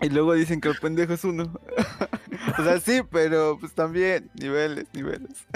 [0.00, 1.52] Y luego dicen que el pendejo es uno.
[2.58, 5.46] o sea, sí, pero pues también, niveles, niveles.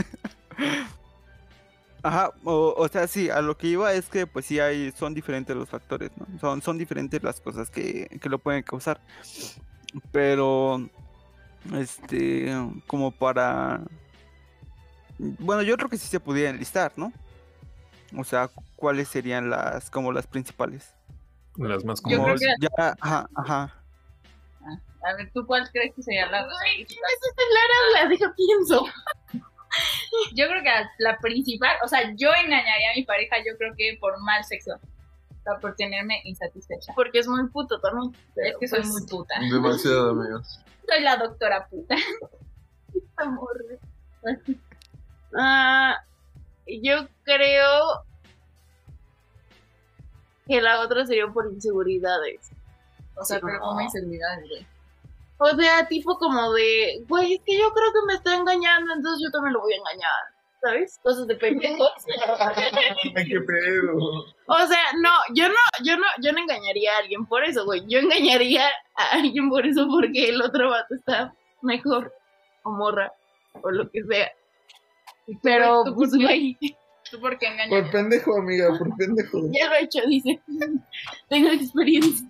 [2.03, 5.12] Ajá, o, o sea, sí, a lo que iba es que pues sí hay, son
[5.14, 6.26] diferentes los factores, ¿no?
[6.39, 9.01] Son, son diferentes las cosas que, que lo pueden causar.
[10.12, 10.89] Pero,
[11.74, 12.53] este,
[12.87, 13.80] como para...
[15.19, 17.12] Bueno, yo creo que sí se pudiera enlistar, ¿no?
[18.17, 20.95] O sea, ¿cuáles serían las como las principales?
[21.57, 22.41] Las más Yo Como creo comunes.
[22.41, 23.83] que- ya, ajá, ajá.
[25.03, 28.85] A ver, ¿tú cuál crees que sería la Ay, no es Lara, la deja pienso.
[30.35, 33.75] Yo creo que la, la principal, o sea, yo engañaría a mi pareja, yo creo
[33.77, 34.73] que por mal sexo.
[34.75, 36.93] O sea, por tenerme insatisfecha.
[36.95, 38.12] Porque es muy puto también.
[38.37, 39.35] es que soy pues, muy puta.
[39.41, 40.61] Demasiado, amigos.
[40.89, 41.95] Soy la doctora puta.
[43.17, 43.64] amor.
[45.39, 45.97] Ah,
[46.66, 48.05] yo creo
[50.47, 52.51] que la otra sería por inseguridades.
[53.16, 54.66] O sea, pero como inseguridad, güey.
[55.39, 59.22] O sea, tipo como de, güey, es que yo creo que me está engañando, entonces
[59.24, 60.11] yo también lo voy a engañar.
[60.62, 60.99] ¿Sabes?
[61.03, 61.93] Cosas de pendejos.
[63.14, 63.97] ¿Qué pedo?
[64.47, 67.84] O sea, no, yo no, yo no, yo no engañaría a alguien por eso, güey.
[67.87, 72.12] Yo engañaría a alguien por eso porque el otro vato está mejor,
[72.62, 73.12] o morra,
[73.62, 74.32] o lo que sea.
[75.43, 76.24] Pero, ¿Tú por pues, qué?
[76.24, 76.59] güey,
[77.11, 77.91] ¿Tú por qué Por engañarías?
[77.93, 79.41] pendejo, amiga, por pendejo.
[79.53, 80.41] ya lo he hecho, dice.
[81.29, 82.27] Tengo experiencia.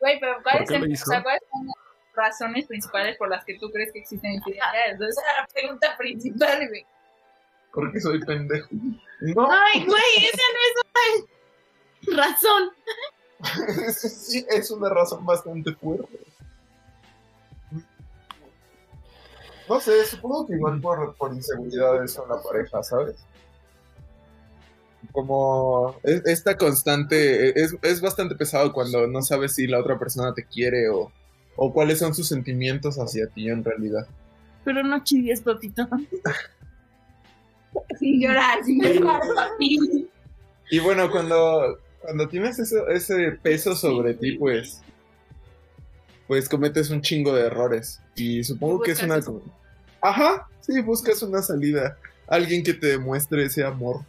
[0.00, 1.76] Güey, pero ¿Por ¿cuáles son, o sea, ¿cuáles son las
[2.14, 4.94] razones principales por las que tú crees que existen infidelidades?
[4.96, 6.86] Esa es la pregunta principal, güey.
[7.72, 8.68] Porque soy pendejo.
[9.20, 11.24] No, Ay, güey, esa no es
[12.08, 12.70] una razón.
[13.92, 16.18] sí, es una razón bastante fuerte.
[19.68, 23.16] No sé, supongo que igual por, por inseguridades en la pareja, ¿sabes?
[25.12, 30.34] Como es- esta constante, es, es bastante pesado cuando no sabes si la otra persona
[30.34, 31.10] te quiere o,
[31.56, 34.06] o cuáles son sus sentimientos hacia ti en realidad.
[34.64, 35.88] Pero no chivies, papito.
[37.98, 40.08] Sin llorar, sin llorar, papi.
[40.70, 44.80] Y bueno, cuando, cuando tienes eso- ese peso sobre ti, pues,
[46.26, 48.00] pues cometes un chingo de errores.
[48.14, 49.20] Y supongo que es una...
[50.00, 51.96] Ajá, sí, buscas una salida.
[52.26, 54.04] Alguien que te demuestre ese amor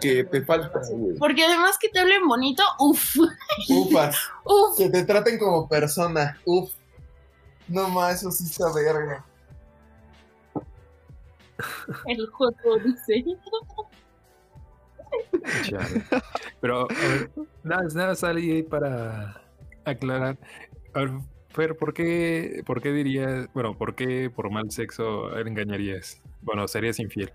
[0.00, 1.16] que te falta, güey.
[1.18, 3.16] Porque además que te hablen bonito, uff,
[3.68, 4.76] Ufas, uff.
[4.76, 6.38] que te traten como persona.
[6.44, 6.72] Uf.
[7.68, 9.24] No más, eso sí está verga.
[12.06, 13.24] El joto dice.
[16.60, 17.30] Pero, a ver,
[17.64, 19.42] nada, nada salí ahí para
[19.84, 20.38] aclarar.
[20.96, 21.10] A ver,
[21.50, 26.22] Fer, ¿por qué, ¿por qué dirías, bueno, por qué por mal sexo engañarías?
[26.40, 27.30] Bueno, serías infiel.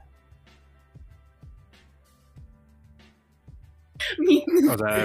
[4.67, 5.03] O sea,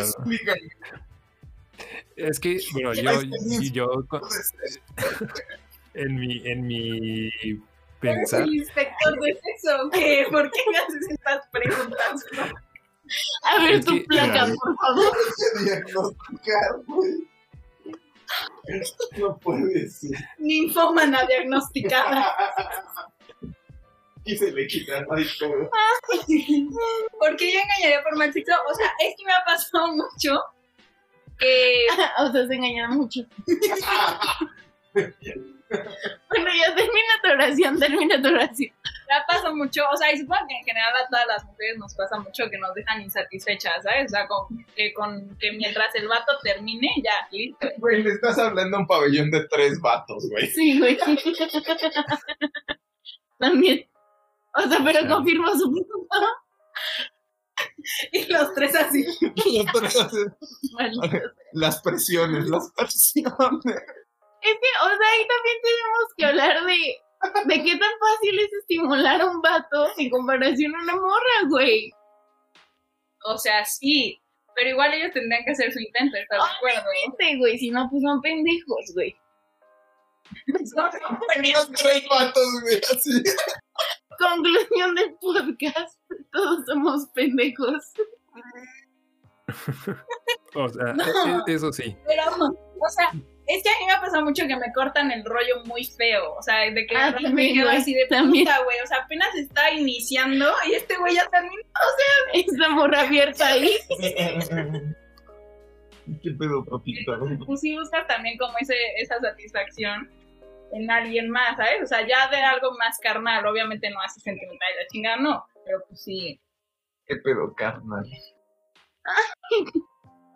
[2.17, 3.11] es que, bueno, yo,
[3.73, 3.91] yo
[5.95, 7.61] en mi, en mi ¿Eres
[8.01, 10.27] pensar, el inspector de sexo qué?
[10.31, 12.25] ¿Por qué me haces estas preguntas?
[13.43, 15.13] A ver Es tu que, placa, mira, por favor.
[19.19, 20.19] No puede ser.
[20.39, 22.35] Ninfómana diagnosticada.
[24.25, 25.71] Y se le quita el todo.
[27.21, 28.53] Porque yo engañaría por mal sexo.
[28.71, 30.43] O sea, es que me ha pasado mucho
[31.39, 31.87] que
[32.19, 33.21] O sea, se engañan mucho.
[36.29, 38.73] Bueno, ya termina tu oración, termina tu oración.
[39.09, 41.79] Me ha pasado mucho, o sea, y supongo que en general a todas las mujeres
[41.79, 44.07] nos pasa mucho que nos dejan insatisfechas, ¿sabes?
[44.07, 47.69] O sea, con que, con que mientras el vato termine, ya, listo.
[47.79, 50.47] Güey, le estás hablando a un pabellón de tres vatos, güey.
[50.49, 50.99] Sí, güey.
[53.39, 53.89] También.
[54.55, 55.09] O sea, pero Sí.
[55.09, 55.95] confirmo su punto.
[58.13, 59.05] Y los tres así.
[59.21, 59.97] Los tres
[60.73, 61.19] Maldito.
[61.53, 63.33] las presiones, las presiones.
[64.43, 66.97] Es que, o sea, ahí también tenemos que hablar de,
[67.47, 71.93] de qué tan fácil es estimular a un vato en comparación a una morra, güey.
[73.25, 74.21] O sea, sí,
[74.55, 76.89] pero igual ellos tendrían que hacer su intento, ¿estás de acuerdo?
[76.89, 79.17] Obviamente, güey, si no, pues son pendejos, güey.
[80.47, 83.23] Los tres vatos, güey, así.
[84.19, 86.01] Conclusión del podcast,
[86.33, 87.93] todos somos pendejos.
[90.55, 91.05] o sea, No.
[91.47, 91.97] e- e- eso sí.
[92.07, 93.11] Pero, o sea,
[93.47, 96.35] es que a mí me ha pasado mucho que me cortan el rollo muy feo.
[96.35, 98.45] O sea, de que Ah, también, me quedo así de también.
[98.45, 98.79] puta, güey.
[98.83, 101.63] O sea, apenas está iniciando y este güey ya terminó.
[102.33, 103.71] Esta morra abierta ahí.
[106.23, 107.19] ¿Qué pedo, papito?
[107.47, 110.09] Pues sí buscas también como ese, esa satisfacción
[110.73, 111.83] en alguien más, ¿sabes?
[111.83, 115.45] O sea, ya de algo más carnal, obviamente no así sentimental, la chingada no.
[115.65, 116.41] Pero pues sí.
[117.07, 118.05] ¿Qué pedo, carnal?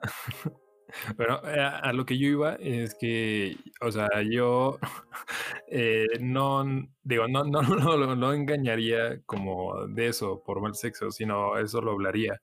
[1.17, 4.79] Bueno, eh, a, lo que yo iba es que, o sea, yo
[5.69, 6.65] eh, no,
[7.03, 11.93] digo, no, no, no, no engañaría como de eso por mal sexo, sino eso lo
[11.93, 12.41] hablaría.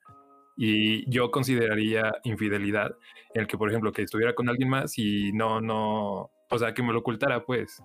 [0.58, 2.96] Y yo consideraría infidelidad
[3.34, 6.84] el que, por ejemplo, que estuviera con alguien más y no, no, o sea, que
[6.84, 7.84] me lo ocultara, pues.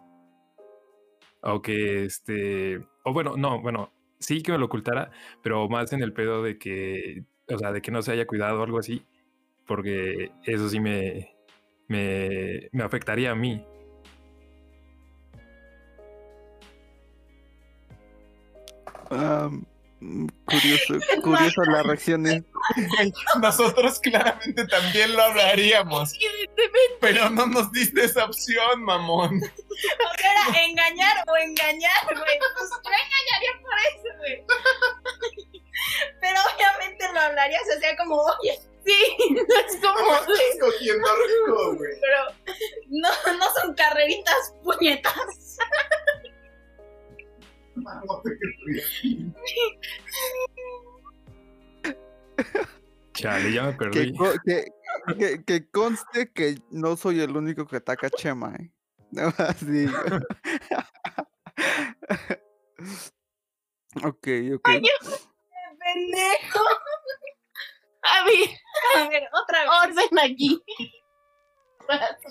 [1.42, 5.10] O que, este, o bueno, no, bueno, sí que me lo ocultara,
[5.42, 8.60] pero más en el pedo de que, o sea, de que no se haya cuidado
[8.60, 9.04] o algo así,
[9.66, 11.34] porque eso sí me,
[11.88, 13.64] me, me afectaría a mí.
[20.02, 22.42] Mm, curioso, curioso la reacción es.
[23.40, 26.12] Nosotros claramente también lo hablaríamos,
[27.00, 29.40] pero no nos diste esa opción, mamón.
[29.42, 32.16] O sea, era engañar o engañar, güey.
[32.16, 35.51] Pues yo engañaría por eso, güey.
[36.20, 39.16] Pero obviamente lo hablarías, o sea, como, oye, sí,
[39.68, 41.92] es como, de- Cogiendo rico, güey.
[42.00, 42.56] pero
[42.88, 43.08] no,
[43.38, 45.58] no son carreritas puñetas.
[47.74, 48.22] No.
[53.14, 54.12] Chale, ya me perdí.
[54.44, 54.64] que,
[55.18, 58.70] que, que conste que no soy el único que ataca a Chema, ¿eh?
[59.10, 59.92] Nada más digo.
[64.02, 64.68] ok, ok.
[65.84, 66.60] Pendejo.
[68.02, 68.48] a ver,
[68.96, 69.70] A ver, otra vez.
[69.98, 70.62] orden aquí.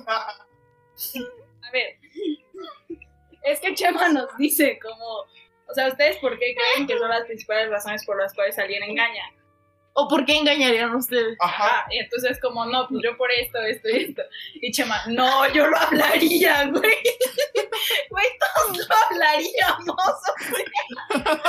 [0.07, 1.97] A ver.
[3.43, 5.05] Es que Chema nos dice como,
[5.67, 8.83] o sea, ¿ustedes por qué creen que son las principales razones por las cuales alguien
[8.83, 9.23] engaña?
[9.93, 11.35] ¿O por qué engañarían ustedes?
[11.41, 11.81] Ajá.
[11.81, 14.21] Ah, y entonces como, no, pues yo por esto, esto y esto.
[14.55, 16.81] Y Chema, no, yo lo hablaría, güey.
[18.09, 19.97] Güey, todos lo hablaríamos.
[19.97, 20.43] o
[21.23, 21.43] sea.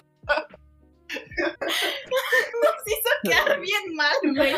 [1.13, 4.55] Nos hizo quedar bien mal, güey.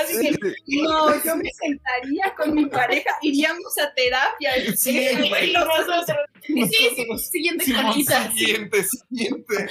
[0.00, 4.56] Así que, no, yo me sentaría con mi pareja, iríamos a terapia.
[4.58, 5.50] y Sí, güey.
[5.50, 6.06] y nosotros.
[6.42, 8.30] Sí, sí, siguiente colita.
[8.32, 9.68] siguiente, siguiente.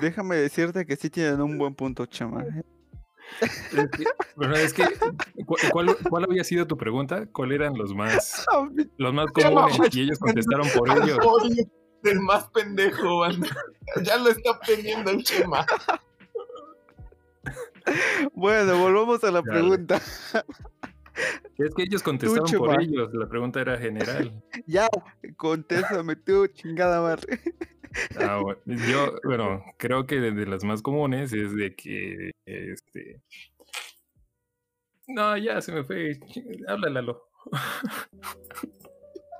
[0.00, 2.42] Déjame decirte que sí tienen un buen punto, Chema.
[2.44, 2.62] ¿eh?
[3.40, 4.04] Es que,
[4.36, 4.84] bueno, es que,
[5.46, 7.26] ¿cu- ¿cuál, ¿cuál había sido tu pregunta?
[7.32, 8.44] ¿Cuáles eran los más,
[8.98, 9.94] los más comunes?
[9.94, 11.18] Y ellos contestaron por ellos.
[12.04, 13.48] Oye, el más pendejo, banda.
[14.02, 15.64] Ya lo está aprendiendo el Chema.
[18.32, 20.00] Bueno, volvamos a la pregunta.
[21.58, 23.12] Es que ellos contestaron por ellos.
[23.12, 24.42] La pregunta era general.
[24.66, 24.88] Ya,
[25.36, 27.40] contéstame tú, chingada madre.
[28.18, 33.20] Ah, bueno, yo, bueno, creo que de, de las más comunes es de que, este...
[35.06, 36.18] No, ya se me fue.
[36.66, 37.28] Háblalo.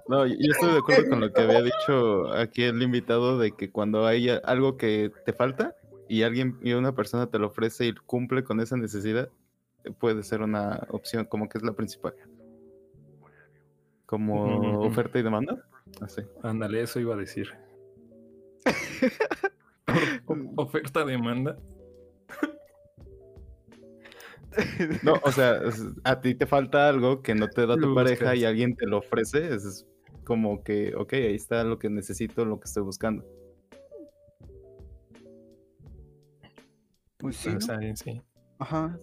[0.06, 3.70] No, yo estoy de acuerdo con lo que había dicho aquí el invitado de que
[3.70, 5.74] cuando hay algo que te falta
[6.08, 9.30] y alguien y una persona te lo ofrece y cumple con esa necesidad,
[9.98, 12.14] puede ser una opción como que es la principal.
[14.04, 15.66] Como oferta y demanda.
[16.00, 16.22] Así.
[16.42, 17.48] Ándale, eso iba a decir.
[20.56, 21.58] Oferta, demanda.
[25.02, 25.60] No, o sea,
[26.04, 28.38] a ti te falta algo que no te da tu Lo pareja buscas.
[28.38, 29.84] y alguien te lo ofrece, es
[30.24, 33.24] como que, ok, ahí está lo que necesito, lo que estoy buscando.
[37.18, 37.48] Pues sí.
[37.50, 37.60] O ¿no?
[37.60, 38.22] sea, sí.
[38.58, 38.98] Ajá.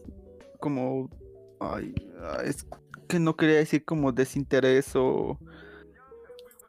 [0.59, 1.09] Como.
[1.59, 2.65] Ay, ah, es
[3.07, 5.37] que no quería decir como desinterés o.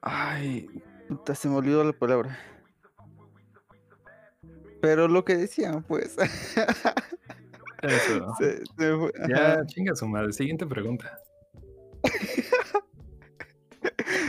[0.01, 0.69] Ay,
[1.09, 2.39] puta, se me olvidó la palabra.
[4.81, 6.17] Pero lo que decían, pues.
[7.83, 8.35] Eso.
[8.39, 10.33] se- se fue, Ya, chinga su madre.
[10.33, 11.19] Siguiente pregunta.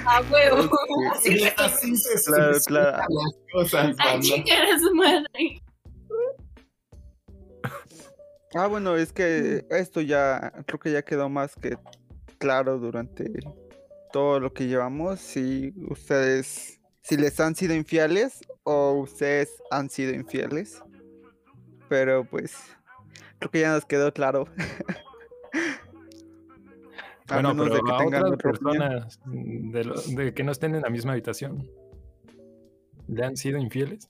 [0.06, 0.70] A huevo.
[1.16, 3.08] Así que- Así se Claro, solucionan claro.
[3.10, 4.20] las cosas, A banda.
[4.22, 5.62] chingar a su madre.
[8.56, 11.76] Ah, bueno, es que esto ya creo que ya quedó más que
[12.38, 13.32] claro durante
[14.12, 15.20] todo lo que llevamos.
[15.20, 20.84] Si ustedes, si les han sido infieles o ustedes han sido infieles.
[21.90, 22.54] Pero pues,
[23.40, 24.48] creo que ya nos quedó claro.
[27.30, 30.52] A Bueno, menos pero de que a tengan otras personas de, lo- de que no
[30.52, 31.70] estén en la misma habitación,
[33.08, 34.10] ¿le han sido infieles?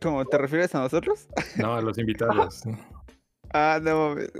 [0.00, 1.26] ¿Cómo te refieres a nosotros?
[1.58, 2.62] No, a los invitados.
[3.52, 4.30] Ah, no mames.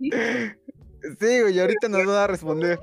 [0.00, 2.78] Sí, güey, ahorita nos van a responder.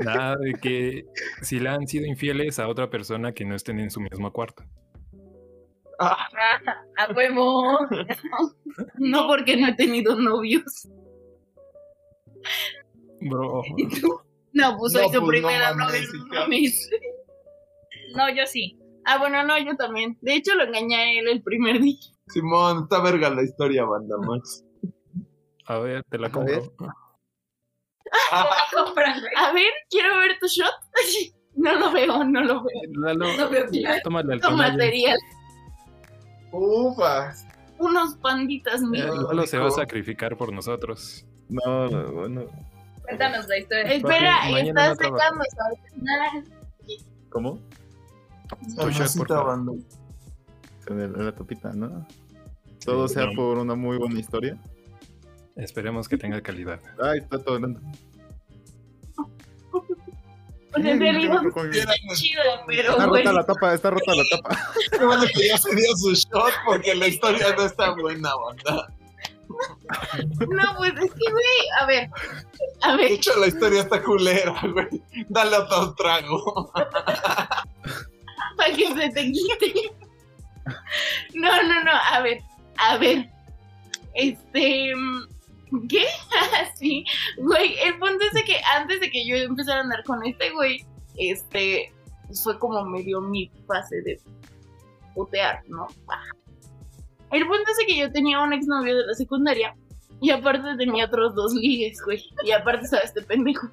[0.00, 1.04] Nada de que
[1.42, 4.64] si le han sido infieles a otra persona que no estén en su mismo cuarto.
[5.98, 6.26] Ah,
[6.98, 7.78] A huevo.
[8.98, 10.86] No porque no he tenido novios.
[13.20, 14.20] Bro, ¿Y tú?
[14.52, 16.46] No, pues soy No, su pues, no primera mames, novia.
[18.14, 18.28] no.
[18.28, 18.78] No, yo sí.
[19.04, 20.16] Ah, bueno, no, yo también.
[20.20, 21.98] De hecho, lo engañé a él el primer día.
[22.28, 24.64] Simón, está verga la historia, banda Max.
[25.66, 26.60] a ver, te la A ver.
[26.60, 26.74] compro.
[26.78, 26.90] Güey.
[29.36, 30.72] A ver, quiero ver tu shot.
[31.54, 32.80] No lo veo, no lo veo.
[33.00, 34.00] Lalo, No veo claro.
[34.02, 34.56] Tu tonayo.
[34.56, 35.18] material.
[36.52, 37.46] Ufas.
[37.78, 39.16] Unos panditas Eh, míos.
[39.28, 39.80] Lalo se va a rico.
[39.80, 41.26] sacrificar por nosotros.
[41.48, 42.44] No, no, bueno.
[43.02, 43.92] Cuéntanos la historia.
[43.92, 45.44] Espera, está no secando
[47.30, 47.58] ¿Cómo?
[48.76, 49.28] Tu shot,
[51.24, 52.06] la topita, ¿no?
[52.84, 53.32] Todo sea no.
[53.34, 54.56] por una muy buena historia.
[55.56, 56.80] Esperemos que tenga calidad.
[57.02, 57.80] Ay, está todo hablando.
[60.76, 61.40] Pues en realidad
[61.72, 63.22] Era está chida, pero Está güey.
[63.24, 64.58] rota la tapa, está rota la tapa.
[64.90, 68.88] Qué bueno que ya se dio su shot porque la historia no está buena, banda.
[69.48, 72.10] No, pues es que, güey, a ver.
[72.82, 75.02] A De ver, hecho, la historia está culera, güey.
[75.28, 76.70] Dale otro trago.
[78.56, 79.92] para que se te quite.
[81.34, 82.40] No, no, no, a ver,
[82.76, 83.30] a ver.
[84.14, 84.92] Este.
[85.88, 86.04] ¿Qué?
[86.76, 87.04] sí,
[87.38, 90.50] güey, el punto es de que antes de que yo empezara a andar con este
[90.50, 90.84] güey,
[91.16, 91.92] este,
[92.42, 94.20] fue como medio mi fase de
[95.14, 95.86] putear, ¿no?
[97.32, 99.74] El punto es de que yo tenía un exnovio de la secundaria
[100.20, 102.24] y aparte tenía otros dos ligues, güey.
[102.44, 103.68] Y aparte estaba este pendejo.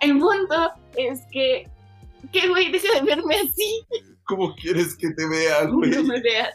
[0.00, 1.68] El punto es que,
[2.32, 3.86] que güey, deja de verme así.
[4.24, 5.90] ¿Cómo quieres que te vea, güey?
[5.90, 6.54] No me veas.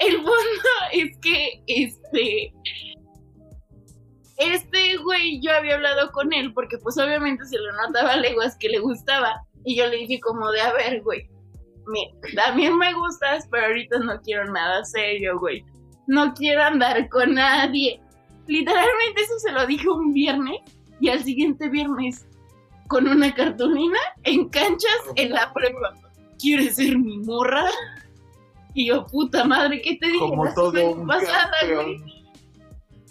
[0.00, 0.32] El punto
[0.92, 2.52] es que, este.
[4.36, 8.68] Este güey, yo había hablado con él porque, pues, obviamente se lo notaba leguas que
[8.68, 9.42] le gustaba.
[9.64, 11.28] Y yo le dije, como de, a ver, güey.
[11.86, 12.12] Mira,
[12.44, 15.64] también me gustas, pero ahorita no quiero nada serio, güey.
[16.06, 18.00] No quiero andar con nadie.
[18.46, 20.60] Literalmente eso se lo dije un viernes
[21.00, 22.26] y al siguiente viernes
[22.88, 25.94] con una cartulina en canchas en la prepa.
[26.38, 27.64] ¿Quieres ser mi morra?
[28.74, 30.18] Y yo, puta madre, ¿qué te dije?
[30.18, 32.18] Como la todo semana un pasada, güey?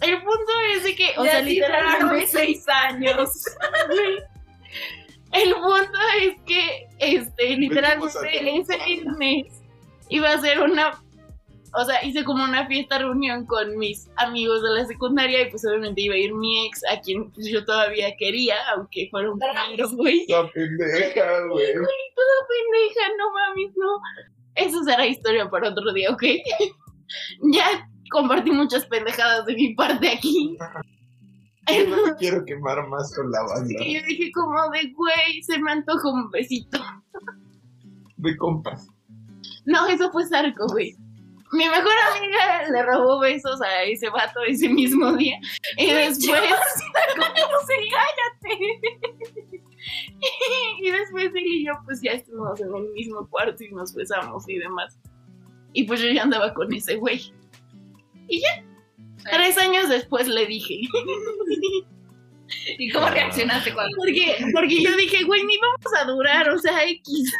[0.00, 3.44] El punto es de que, o Ya sea, literalmente seis años.
[5.32, 9.62] El punto es que, este, literalmente ese viernes
[10.08, 11.02] iba a ser una,
[11.74, 15.66] o sea, hice como una fiesta reunión con mis amigos de la secundaria y pues
[15.66, 19.38] obviamente iba a ir mi ex, a quien pues, yo todavía quería, aunque fuera un
[19.96, 20.24] güey.
[20.28, 21.72] La pendeja, güey.
[21.74, 24.00] Toda pendeja, no mames, no.
[24.58, 26.22] Eso será historia para otro día, ¿ok?
[27.52, 30.56] ya compartí muchas pendejadas de mi parte aquí.
[31.68, 33.84] Yo no me quiero quemar más con la banda.
[33.84, 36.78] Y yo dije como de, güey, se me antoja un besito.
[38.16, 38.88] De compas.
[39.66, 40.96] No, eso fue Zarco, güey.
[41.52, 45.38] Mi mejor amiga le robó besos a ese vato ese mismo día.
[45.76, 46.40] Y después...
[47.16, 49.67] ¿Cómo se cállate?
[50.82, 54.48] y después él y yo pues ya estuvimos en el mismo cuarto y nos besamos
[54.48, 54.98] y demás.
[55.72, 57.32] Y pues yo ya andaba con ese güey.
[58.28, 58.64] Y ya.
[59.30, 60.80] Tres años después le dije.
[62.78, 66.88] ¿Y cómo reaccionaste cuando Porque, porque yo dije, güey, ni vamos a durar, o sea,
[66.88, 67.32] X.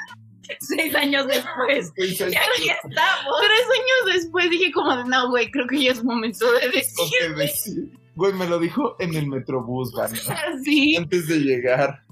[0.61, 1.93] seis años después?
[1.97, 3.41] Pues, Y aquí estamos.
[3.41, 6.71] Tres años después dije como de, no, güey, creo que ya es momento de ¿con
[6.73, 7.91] decir qué decir?
[8.17, 10.19] Güey, me lo dijo en el metrobús, banda.
[10.55, 10.97] así.
[10.97, 12.03] Antes de llegar.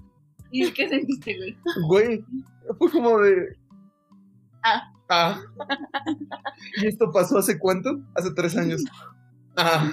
[0.51, 1.57] ¿Y qué sentiste, güey?
[1.89, 2.25] Güey,
[2.79, 3.57] fue como de.
[4.63, 4.93] Ah.
[5.09, 5.41] Ah.
[6.79, 8.01] ¿Y esto pasó hace cuánto?
[8.15, 8.83] Hace tres años.
[9.59, 9.91] Ah,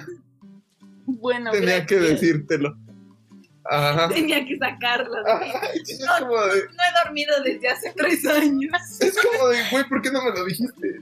[1.06, 2.76] Bueno, tenía que decírtelo.
[3.64, 4.10] Ajá.
[4.10, 5.10] Tenía que sacarlo.
[5.22, 5.50] güey.
[5.62, 6.64] Ay, es como de.
[6.66, 8.70] No he dormido desde hace tres años.
[9.00, 11.00] Es como de, güey, ¿por qué no me lo dijiste?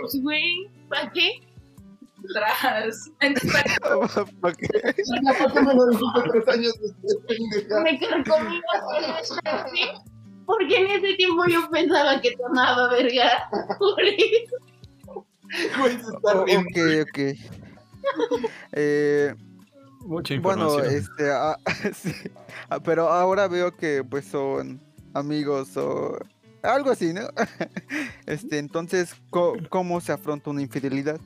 [0.00, 1.30] Pues, güey, ¿para qué?
[2.32, 3.10] Tras.
[4.40, 4.66] ¿Para qué?
[4.68, 6.72] ¿Por qué me lo dijiste tres años
[7.02, 7.38] después?
[7.82, 8.60] Me carcomí.
[10.46, 13.48] Porque en ese tiempo yo pensaba que tomaba verga.
[13.78, 15.26] Por eso.
[15.78, 16.68] Güey, se está riendo.
[16.68, 17.18] ok, ok.
[18.72, 19.34] Eh,
[20.00, 21.56] Mucha bueno, este, ah,
[21.94, 22.12] sí.
[22.68, 24.80] Ah, pero ahora veo que pues son
[25.14, 26.18] amigos o
[26.62, 27.22] algo así, ¿no?
[28.26, 31.18] Este, entonces, co- ¿cómo se afronta una infidelidad?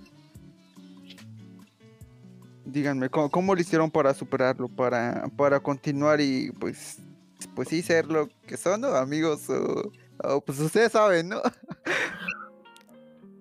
[2.69, 6.99] Díganme, ¿cómo, cómo lo hicieron para superarlo, para, para continuar y pues,
[7.55, 8.89] pues sí ser lo que son, ¿no?
[8.89, 9.91] Amigos o,
[10.23, 11.41] o, pues ustedes saben, ¿no?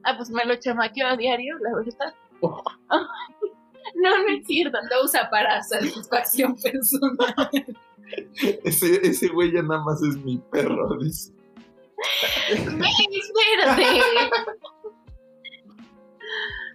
[0.04, 2.16] Ah, pues me lo chamaqueo a diario, la verdad.
[3.96, 4.78] No, no es cierto.
[4.90, 7.50] lo usa para satisfacción personal.
[8.64, 11.34] Ese, ese güey ya nada más es mi perro, dice.
[12.50, 14.02] Espérate.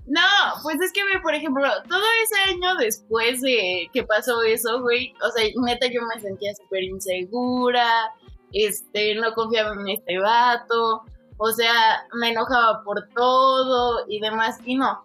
[0.07, 0.21] No,
[0.63, 5.31] pues es que, por ejemplo, todo ese año después de que pasó eso, güey, o
[5.31, 8.13] sea, neta yo me sentía súper insegura,
[8.53, 11.05] este, no confiaba en este vato,
[11.39, 15.05] o sea, me enojaba por todo y demás, y no,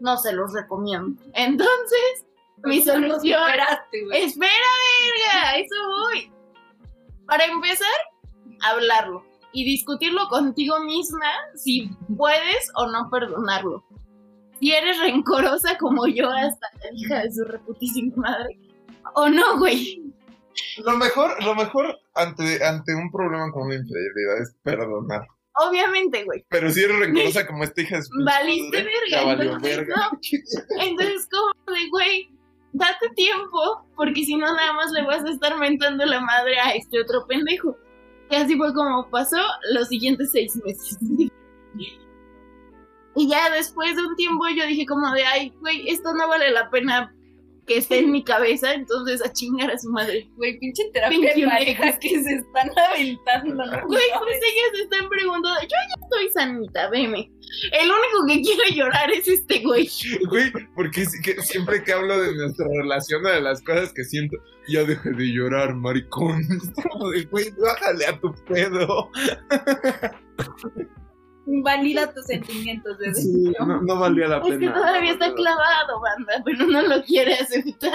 [0.00, 1.20] no se los recomiendo.
[1.34, 2.26] Entonces,
[2.64, 3.40] mi ¿Cómo lo solución?
[4.12, 6.32] Espera, verga, eso voy.
[7.26, 7.88] Para empezar,
[8.62, 13.84] hablarlo y discutirlo contigo misma si puedes o no perdonarlo.
[14.60, 18.58] Si eres rencorosa como yo hasta la hija de su reputísima madre.
[19.14, 20.02] O no, güey.
[20.84, 25.26] Lo mejor, lo mejor ante, ante un problema como una infidelidad es perdonar.
[25.68, 26.44] Obviamente, güey.
[26.48, 29.24] Pero si eres rencorosa como esta hija de su Valiste madre, verga.
[29.26, 29.94] valió entonces, verga.
[29.96, 30.82] no.
[30.82, 32.30] Entonces, como de, güey,
[32.72, 36.70] date tiempo, porque si no, nada más le vas a estar mentando la madre a
[36.74, 37.76] este otro pendejo.
[38.30, 39.38] Y así fue como pasó
[39.72, 40.98] los siguientes seis meses.
[43.16, 46.50] Y ya después de un tiempo yo dije como de, ay, güey, esto no vale
[46.50, 47.12] la pena
[47.66, 50.30] que esté en mi cabeza, entonces a chingar a su madre.
[50.36, 53.66] Güey, pinche terapia de pareja que se están aventando.
[53.66, 53.86] ¿no?
[53.86, 57.30] Güey, pues ellas se están preguntando, yo ya estoy sanita, veme.
[57.72, 59.88] El único que quiere llorar es este güey.
[60.28, 64.04] Güey, porque es que siempre que hablo de nuestra relación o de las cosas que
[64.04, 64.36] siento,
[64.68, 66.42] ya deje de llorar, maricón.
[67.30, 69.10] Güey, bájale a tu pedo.
[71.46, 73.14] Valida tus sentimientos, bebé.
[73.14, 74.74] Sí, no, no valía la Es que pena.
[74.74, 77.92] todavía está clavado, banda, pero no lo quiere aceptar.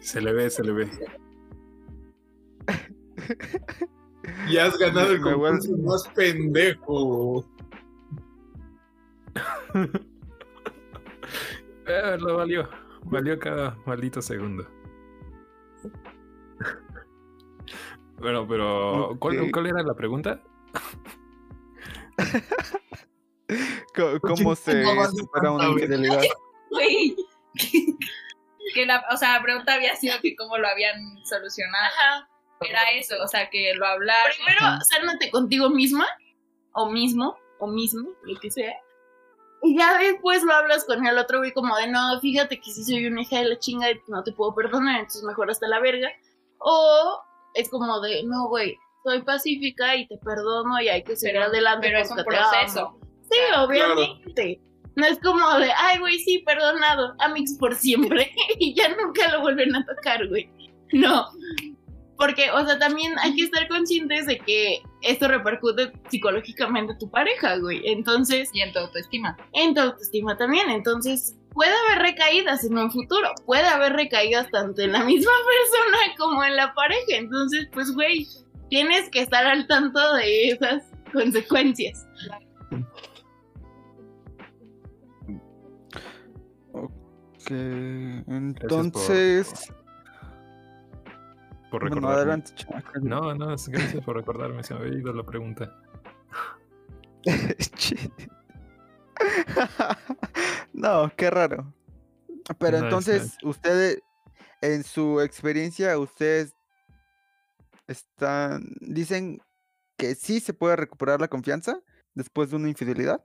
[0.00, 0.90] Se le ve, se le ve.
[4.48, 7.44] Y has ganado el Me concurso más pendejo.
[11.84, 12.68] Eh, lo valió.
[13.06, 14.64] Valió cada maldito segundo.
[18.20, 20.40] Bueno, pero ¿cuál, cuál era la pregunta?
[23.94, 26.22] Co- ¿Cómo se ¿Cómo vas a supera una infidelidad?
[26.70, 27.16] Güey.
[28.74, 31.84] que la, o sea, la pregunta había sido que cómo lo habían solucionado.
[31.84, 32.28] Ajá.
[32.60, 34.32] Era eso, o sea, que lo hablaron.
[34.36, 36.06] Primero, sálvate contigo misma,
[36.74, 38.74] o mismo, o mismo, lo que sea.
[39.62, 42.84] Y ya después lo hablas con el otro güey como de, no, fíjate que si
[42.84, 45.80] soy una hija de la chinga y no te puedo perdonar, entonces mejor hasta la
[45.80, 46.08] verga.
[46.58, 47.20] O
[47.54, 51.46] es como de, no, güey, soy pacífica y te perdono y hay que seguir Pero-
[51.50, 51.86] adelante.
[51.88, 52.50] pero es un porque te amo".
[52.50, 52.98] proceso.
[53.30, 53.64] Sí, Claro.
[53.64, 54.60] obviamente.
[54.94, 58.30] No es como de, ay, güey, sí, perdonado, Amix por siempre.
[58.58, 60.50] y ya nunca lo vuelven a tocar, güey.
[60.92, 61.28] No.
[62.18, 67.10] Porque, o sea, también hay que estar conscientes de que esto repercute psicológicamente a tu
[67.10, 67.80] pareja, güey.
[67.86, 69.36] Entonces, Y en tu autoestima.
[69.54, 70.68] en tu autoestima también.
[70.70, 73.30] Entonces, puede haber recaídas en un futuro.
[73.46, 77.16] Puede haber recaídas tanto en la misma persona como en la pareja.
[77.16, 78.28] Entonces, pues, güey,
[78.72, 82.06] tienes que estar al tanto de esas consecuencias.
[87.46, 89.70] Que entonces.
[91.70, 92.16] Por Bueno, recordarme.
[92.16, 93.00] adelante, chamaca.
[93.00, 94.62] No, no, es- gracias por recordarme.
[94.62, 95.70] Se me había ido la pregunta.
[100.72, 101.72] No, qué raro.
[102.58, 104.02] Pero No, entonces, ustedes,
[104.62, 106.56] en su experiencia, ustedes
[107.86, 109.40] están, dicen
[109.98, 111.80] que sí se puede recuperar la confianza
[112.14, 113.24] después de una infidelidad.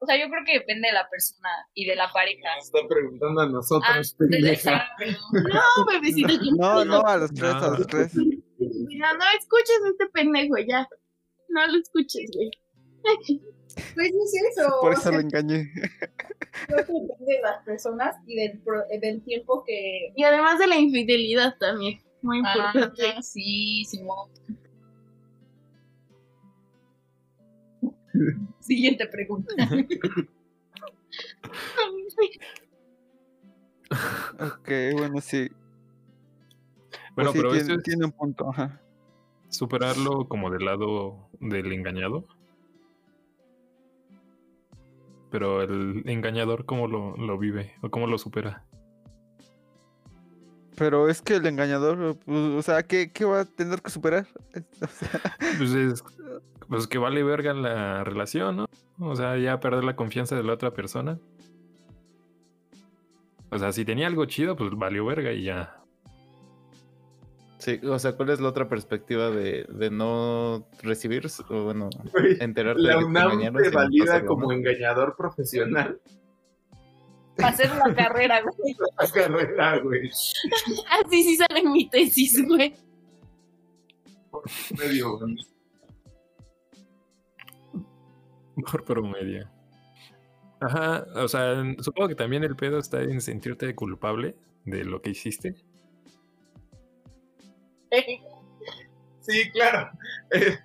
[0.00, 2.54] O sea, yo creo que depende de la persona y de la pareja.
[2.56, 4.88] Nos está preguntando a Ah, nosotros, de- pendeja.
[5.32, 6.28] No, bebecito.
[6.56, 8.14] No, no, a los tres, a los tres.
[8.14, 10.88] No, no escuches a este pendejo ya.
[11.48, 12.50] No lo escuches, güey.
[13.94, 14.72] Pues es eso.
[14.80, 15.70] Por eso lo engañé.
[16.66, 20.12] creo que depende de las personas y del, pro- del tiempo que.
[20.16, 22.00] Y además de la infidelidad también.
[22.22, 23.22] Muy Ah, importante.
[23.22, 24.28] sí, Simón.
[28.60, 29.54] Siguiente pregunta.
[34.38, 35.48] Ok, bueno, sí.
[37.14, 38.50] Bueno, Pues sí, pero tiene, es tiene un punto.
[38.50, 38.80] Ajá.
[39.48, 42.26] superarlo como del lado del engañado.
[45.30, 47.74] Pero el engañador, ¿cómo lo, lo vive?
[47.82, 48.64] ¿O cómo lo supera?
[50.78, 54.26] Pero es que el engañador, pues, o sea, ¿qué, qué va a tener que superar?
[54.82, 55.20] O sea,
[55.58, 56.04] Pues es
[56.68, 58.66] pues que vale verga la relación, ¿no?
[59.00, 61.18] O sea, ya perder la confianza de la otra persona.
[63.50, 65.82] O sea, si tenía algo chido, pues valió verga y ya.
[67.58, 71.88] Sí, o sea, ¿cuál es la otra perspectiva de, de no recibir, o bueno,
[72.38, 76.00] enterarte La de que te valida como engañador profesional.
[77.44, 78.76] Hacer una carrera, güey.
[78.98, 80.08] La carrera, güey.
[80.08, 82.74] Así sí sale en mi tesis, güey.
[84.76, 85.36] Medio, güey.
[88.70, 89.48] Por promedio.
[90.60, 94.34] Ajá, o sea, supongo que también el pedo está en sentirte culpable
[94.64, 95.54] de lo que hiciste.
[99.20, 99.90] Sí, claro.
[100.32, 100.58] Eh,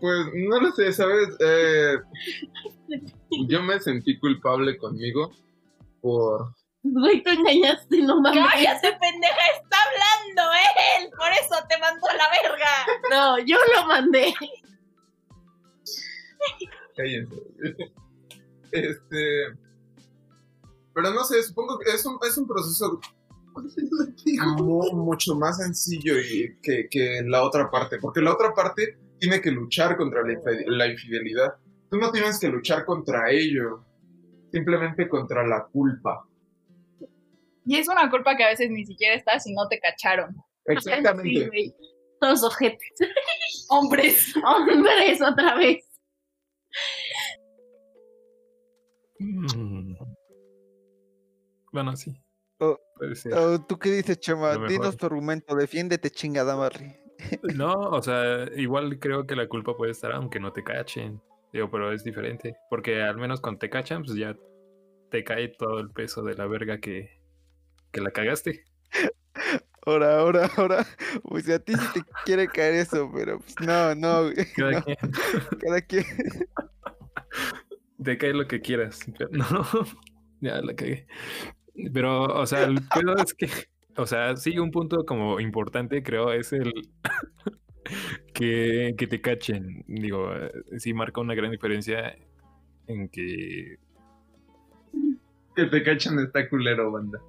[0.00, 1.28] pues no lo sé, ¿sabes?
[1.40, 1.96] Eh,
[3.48, 5.32] yo me sentí culpable conmigo
[6.00, 6.54] por...
[6.82, 8.44] Güey, tú engañaste, no mames.
[8.52, 9.34] ¡Cállate, pendeja!
[9.60, 10.52] ¡Está hablando
[11.00, 11.10] él!
[11.18, 12.68] Por eso te mandó a la verga.
[13.10, 14.32] No, yo lo mandé.
[16.96, 17.36] Cállense.
[18.72, 19.46] Este.
[20.94, 23.00] Pero no sé, supongo que es un, es un proceso
[24.56, 27.98] mu- mucho más sencillo y que, que la otra parte.
[27.98, 31.54] Porque la otra parte tiene que luchar contra la infidelidad.
[31.90, 33.84] Tú no tienes que luchar contra ello.
[34.56, 36.26] Simplemente contra la culpa.
[37.66, 40.34] Y es una culpa que a veces ni siquiera está si no te cacharon.
[40.34, 41.46] Sí, Exactamente.
[41.48, 41.74] güey.
[42.18, 42.90] Todos ojetes.
[43.68, 44.34] Hombres.
[44.42, 45.84] Hombres otra vez.
[49.18, 49.94] Mm.
[51.70, 52.16] Bueno, sí.
[52.60, 52.78] Oh.
[53.34, 54.56] Oh, ¿Tú qué dices, Chema?
[54.66, 56.96] Dinos tu argumento, defiéndete, chingada Marley.
[57.54, 61.20] No, o sea, igual creo que la culpa puede estar aunque no te cachen.
[61.56, 62.54] Digo, pero es diferente.
[62.68, 64.36] Porque al menos cuando te cachan, pues ya
[65.10, 67.18] te cae todo el peso de la verga que,
[67.92, 68.64] que la cagaste.
[69.86, 70.84] Ahora, ahora, ahora.
[71.22, 74.32] Pues a ti sí te quiere caer eso, pero pues no, no.
[74.56, 74.96] Cada no, quien
[75.60, 76.04] cada quien.
[78.02, 78.98] te cae lo que quieras.
[79.16, 79.64] Pero no,
[80.40, 81.06] ya la cagué.
[81.94, 83.48] Pero, o sea, el pedo es que,
[83.96, 86.72] o sea, sí, un punto como importante, creo, es el
[88.32, 89.84] que, que te cachen.
[89.86, 92.16] Digo, eh, sí marca una gran diferencia
[92.86, 93.78] en que
[95.54, 97.20] Que te cachan está culero, banda.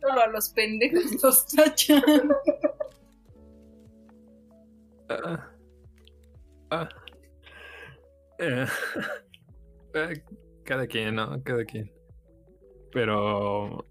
[0.00, 2.02] Solo a los pendejos los cachan.
[5.08, 5.50] Ah.
[6.70, 6.88] Ah.
[8.38, 8.66] Eh,
[10.64, 11.42] cada quien, ¿no?
[11.42, 11.90] Cada quien.
[12.92, 13.86] Pero.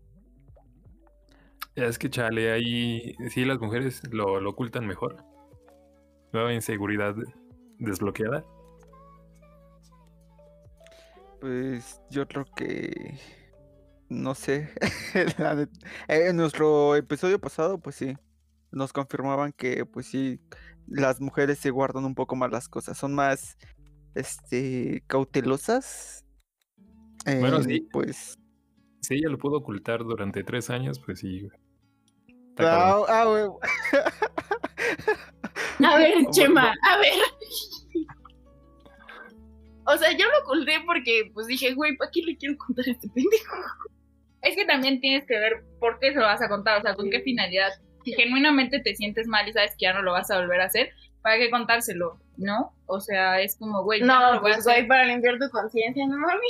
[1.76, 5.24] Ya es que chale, ahí sí las mujeres lo, lo ocultan mejor.
[6.32, 7.15] Nueva inseguridad
[7.80, 8.45] desbloqueada.
[11.39, 13.19] Pues yo creo que.
[14.09, 14.69] No sé.
[15.15, 15.67] eh,
[16.07, 18.15] en nuestro episodio pasado, pues sí.
[18.71, 20.39] Nos confirmaban que, pues sí,
[20.88, 22.97] las mujeres se guardan un poco más las cosas.
[22.97, 23.57] Son más.
[24.15, 25.03] Este.
[25.07, 26.24] cautelosas.
[27.26, 27.88] Bueno, en, sí.
[27.91, 28.38] Pues.
[29.01, 31.41] Si ella lo pudo ocultar durante tres años, pues sí.
[31.41, 31.62] güey.
[32.60, 33.43] Ah, ah, güey.
[35.86, 36.14] A ver.
[36.32, 37.14] Chema, a ver.
[39.86, 42.91] O sea, yo lo oculté porque pues dije, güey, ¿para qué le quiero contar a
[42.91, 43.56] este pendejo?
[44.41, 46.95] Es que también tienes que ver por qué se lo vas a contar, o sea,
[46.95, 47.70] con qué finalidad.
[48.06, 50.66] Si genuinamente te sientes mal y sabes que ya no lo vas a volver a
[50.66, 50.91] hacer,
[51.22, 52.18] ¿para qué contárselo?
[52.38, 52.74] ¿No?
[52.86, 54.74] O sea, es como, güey, no, No, lo voy a pues hacer.
[54.74, 56.41] güey, para limpiar tu conciencia, no mames.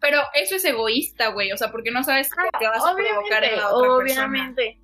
[0.00, 3.54] Pero eso es egoísta, güey, o sea, porque no sabes qué vas a provocar en
[3.54, 4.26] Obviamente, la otra persona.
[4.26, 4.78] obviamente.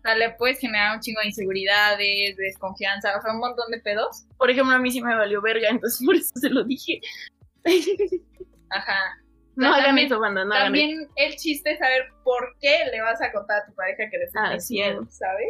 [0.00, 1.98] O sea, le puedes generar un chingo de inseguridades,
[2.36, 4.24] de desconfianza, o sea, un montón de pedos.
[4.38, 7.00] Por ejemplo, a mí sí me valió verga, entonces por eso se lo dije.
[8.70, 9.18] Ajá.
[9.56, 10.82] No hagan También- eso, banda, no hagan eso.
[10.88, 14.16] También el chiste es saber por qué le vas a contar a tu pareja que
[14.18, 15.18] le estás Así haciendo, es.
[15.18, 15.48] ¿sabes?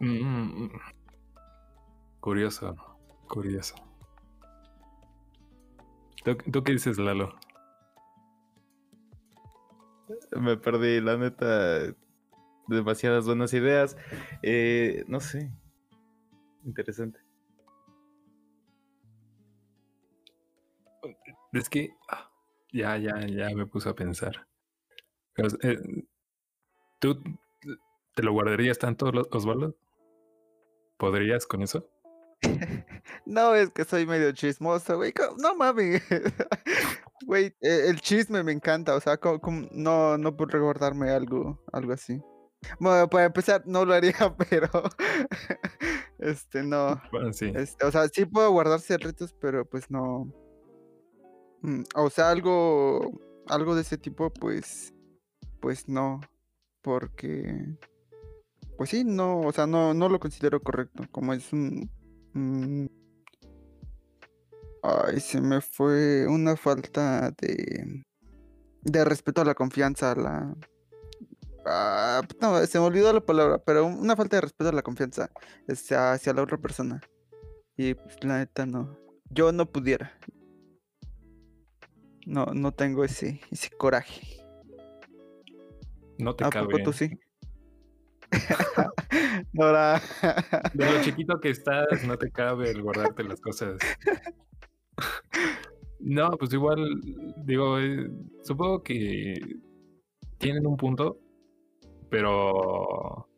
[0.00, 0.80] Mm, mm.
[2.20, 2.76] Curioso,
[3.28, 3.74] curioso.
[6.24, 7.34] ¿Tú, tú qué dices, Lalo?
[10.32, 11.94] Me perdí, la neta.
[12.66, 13.96] Demasiadas buenas ideas.
[14.42, 15.50] Eh, no sé.
[16.64, 17.20] Interesante.
[21.52, 22.30] Es que ah,
[22.72, 24.46] ya, ya, ya me puse a pensar.
[25.34, 25.78] Pero, eh,
[26.98, 27.22] ¿Tú
[28.14, 29.76] te lo guardarías tanto, Osvaldo?
[30.96, 31.88] ¿Podrías con eso?
[33.24, 35.12] No, es que soy medio chismoso, güey.
[35.38, 36.02] No mames.
[37.26, 41.62] Güey, eh, el chisme me encanta, o sea, co- como- no, no por recordarme algo,
[41.72, 42.20] algo así.
[42.80, 44.12] Bueno, para empezar, no lo haría,
[44.50, 44.68] pero
[46.18, 47.00] este no.
[47.12, 47.52] Bueno, sí.
[47.54, 50.32] Este, o sea, sí puedo guardar secretos, pero pues no.
[51.62, 54.92] Mm, O sea, algo, algo de ese tipo, pues,
[55.60, 56.20] pues no,
[56.82, 57.76] porque,
[58.76, 61.90] pues sí, no, o sea, no, no lo considero correcto, como es un,
[62.34, 62.90] un-
[64.82, 68.04] ay, se me fue una falta de,
[68.82, 70.56] de respeto a la confianza, a la,
[71.66, 75.30] ah, no, se me olvidó la palabra, pero una falta de respeto a la confianza,
[75.66, 77.00] este, hacia la otra persona.
[77.76, 78.98] Y pues la neta no.
[79.30, 80.12] Yo no pudiera.
[82.26, 84.44] No, no tengo ese, ese coraje.
[86.18, 86.66] No te ¿A cabe.
[86.66, 87.10] poco tú sí?
[89.58, 90.00] Ahora.
[90.74, 93.78] De lo chiquito que estás, no te cabe el guardarte las cosas.
[96.08, 97.00] No, pues igual,
[97.44, 98.10] digo, eh,
[98.42, 99.34] supongo que
[100.38, 101.18] tienen un punto,
[102.08, 103.28] pero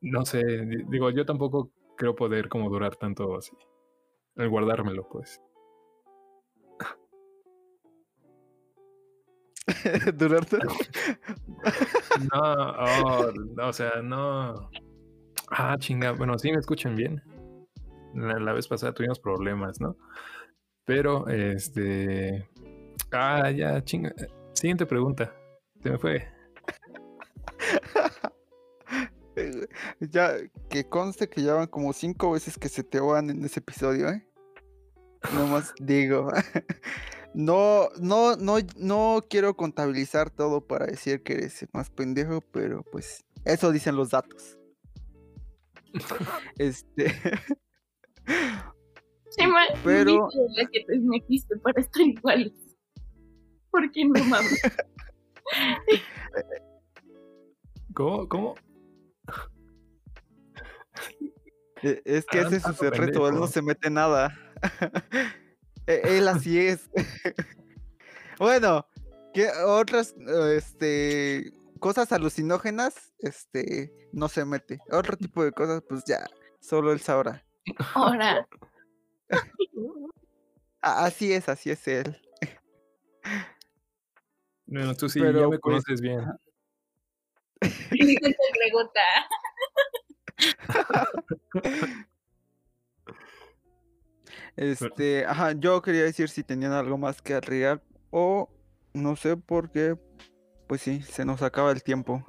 [0.00, 3.52] no sé, di- digo, yo tampoco creo poder como durar tanto así.
[4.34, 5.40] El guardármelo, pues.
[10.18, 10.58] Durarte.
[12.32, 14.70] No, oh, no, o sea, no.
[15.50, 16.12] Ah, chinga.
[16.12, 17.22] Bueno, sí me escuchan bien.
[18.14, 19.96] La, la vez pasada tuvimos problemas, ¿no?
[20.84, 22.48] Pero, este.
[23.12, 24.14] Ah, ya, chinga.
[24.52, 25.34] Siguiente pregunta.
[25.82, 26.28] Se me fue.
[29.34, 29.66] Eh,
[30.00, 30.34] Ya,
[30.68, 34.10] que conste que ya van como cinco veces que se te van en ese episodio,
[34.10, 34.26] ¿eh?
[35.34, 36.28] Nomás digo.
[37.34, 43.24] No, no, no, no quiero contabilizar todo para decir que eres más pendejo, pero pues
[43.46, 44.58] eso dicen los datos.
[46.58, 47.06] Este,
[49.36, 49.44] Sí,
[49.84, 52.52] Pero- la que te metiste para estar iguales.
[53.70, 54.62] ¿Por qué no mames?
[57.94, 58.28] ¿Cómo?
[58.28, 58.54] ¿Cómo?
[61.82, 64.36] e- es que Ah, ese es su secreto, él no se mete nada.
[65.88, 66.88] E- él así es.
[68.38, 68.86] bueno,
[69.34, 70.14] ¿qué otras
[70.54, 73.12] este cosas alucinógenas?
[73.18, 74.78] Este no se mete.
[74.92, 76.24] Otro tipo de cosas, pues ya,
[76.60, 77.44] solo él sabrá.
[77.94, 78.46] Ahora.
[80.80, 82.20] Así es, así es él.
[84.66, 86.24] Bueno, tú sí, Pero, ya me pues, conoces bien.
[87.60, 89.00] Pregunta.
[94.56, 98.50] Este, ajá, yo quería decir si tenían algo más que agregar o
[98.92, 99.96] no sé por qué,
[100.66, 102.22] pues sí, se nos acaba el tiempo.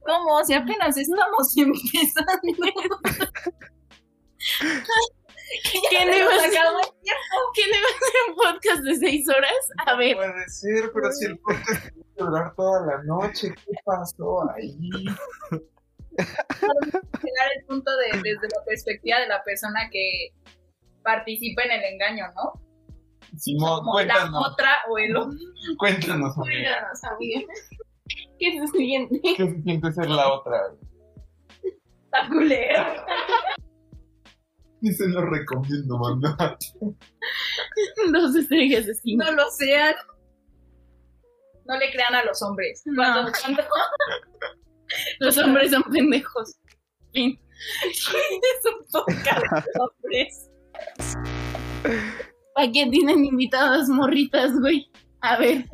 [0.00, 0.44] ¿Cómo?
[0.44, 2.42] Si apenas estamos empezando.
[5.90, 6.50] ¿Qué no iba a ser?
[6.50, 9.52] ¿Qué no iba a ser un podcast de seis horas?
[9.86, 10.16] A ver.
[10.16, 14.76] Puede ser, pero si el podcast tiene que durar toda la noche, ¿qué pasó ahí?
[16.16, 20.32] Llegar al punto de, desde la perspectiva de la persona que
[21.02, 22.60] participa en el engaño, ¿no?
[23.38, 25.38] Simón, Como la cuéntanos, otra o el otro.
[25.78, 26.70] cuéntanos, amiga.
[26.72, 27.40] Cuéntanos, amiga.
[28.38, 29.20] ¿Qué es el siguiente?
[29.22, 30.58] ¿Qué se siente ser la otra?
[31.62, 32.84] Está culero.
[34.82, 36.58] Y se lo recomiendo, mandar.
[38.12, 39.24] Dos estrellas de cinco.
[39.24, 39.94] No lo sean.
[41.64, 42.82] No le crean a los hombres.
[42.84, 43.02] No.
[43.02, 43.62] Cuando, cuando-
[45.20, 46.56] Los hombres son pendejos.
[47.12, 47.40] Fin.
[47.90, 48.04] es
[48.64, 50.50] un podcast de hombres.
[52.54, 54.88] ¿Para qué tienen invitadas morritas, güey?
[55.22, 55.56] A ver.
[55.56, 55.64] Oye,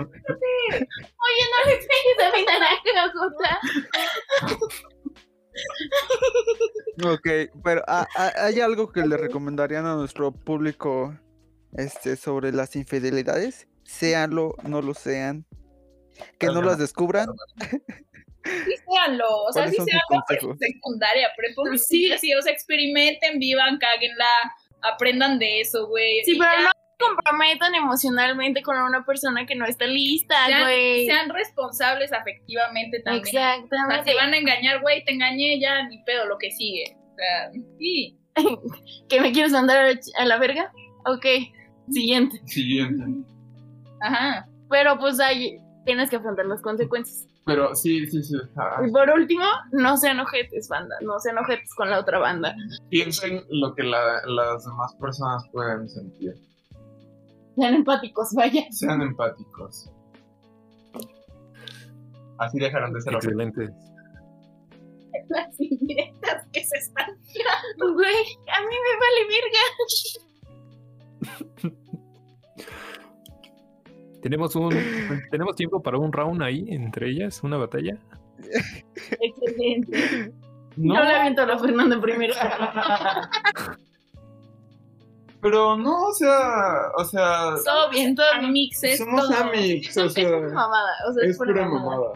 [0.00, 3.60] no le pegues a mi naranja, Jota.
[7.04, 7.28] Ok,
[7.62, 11.16] pero ¿ha- ha- ¿hay algo que le recomendarían a nuestro público
[11.76, 13.68] este, sobre las infidelidades?
[13.84, 15.46] Séanlo, no lo sean.
[16.38, 17.28] Que no las descubran.
[17.60, 19.26] Sí, séanlo.
[19.48, 21.62] O sea, ¿Cuáles sí séanlo, pero secundaria, prepa.
[21.76, 22.34] Sí, sí.
[22.34, 24.26] o sea, experimenten, vivan, cáguenla,
[24.82, 26.24] aprendan de eso, güey.
[26.24, 30.62] Sí, pero ya no se comprometan emocionalmente con una persona que no está lista, Sean-
[30.64, 31.06] güey.
[31.06, 33.24] sean responsables afectivamente también.
[33.24, 34.10] O sea, Exactamente.
[34.10, 36.96] si van a engañar, güey, te engañé, ya ni pedo lo que sigue.
[37.12, 38.18] O sea, sí.
[39.08, 40.72] ¿Que me quieres mandar a la ch- a la verga?
[41.06, 41.24] Ok,
[41.90, 42.40] siguiente.
[42.46, 43.04] Siguiente.
[44.00, 44.46] Ajá.
[44.70, 47.26] Pero pues ahí tienes que afrontar las consecuencias.
[47.46, 48.34] Pero sí, sí, sí.
[48.58, 50.94] ah, Y por último, no sean ojetes, banda.
[51.00, 52.54] No sean ojetes con la otra banda.
[52.90, 56.34] piensen lo que la- las demás personas pueden sentir.
[57.58, 58.70] Sean empáticos, vaya.
[58.70, 59.90] Sean empáticos.
[62.38, 63.68] Así dejarán de ser Excelente.
[65.28, 67.10] Las indirectas que se están.
[67.78, 69.64] Güey, a mí me vale verga.
[74.22, 74.70] Tenemos un
[75.30, 77.98] tenemos tiempo para un round ahí entre ellas, una batalla.
[79.20, 80.32] Excelente.
[80.76, 82.34] No, Yo le aviento a la Fernanda primero.
[85.40, 88.26] pero no, o sea, o sea, Todo bien, todo.
[88.50, 89.36] Mixes, somos todo.
[89.38, 92.12] amigos, Es o sea, pura mamada, o sea, es, es pura mamada.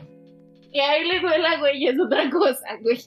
[0.72, 2.98] Que a él le duela, güey, es otra cosa, güey.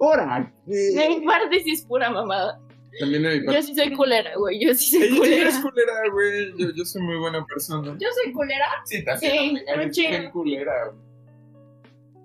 [0.00, 2.60] Ahora, De mi parte sí es pura mamada.
[3.00, 3.60] también de mi parte.
[3.60, 4.64] Yo sí soy culera, güey.
[4.64, 5.48] Yo sí soy Ella, ella culera.
[5.50, 6.52] es culera, güey.
[6.58, 7.96] Yo, yo soy muy buena persona.
[7.98, 8.66] Yo soy culera.
[8.84, 9.58] Sí, Sí, también.
[9.66, 10.10] Eres chido.
[10.10, 10.92] bien culera.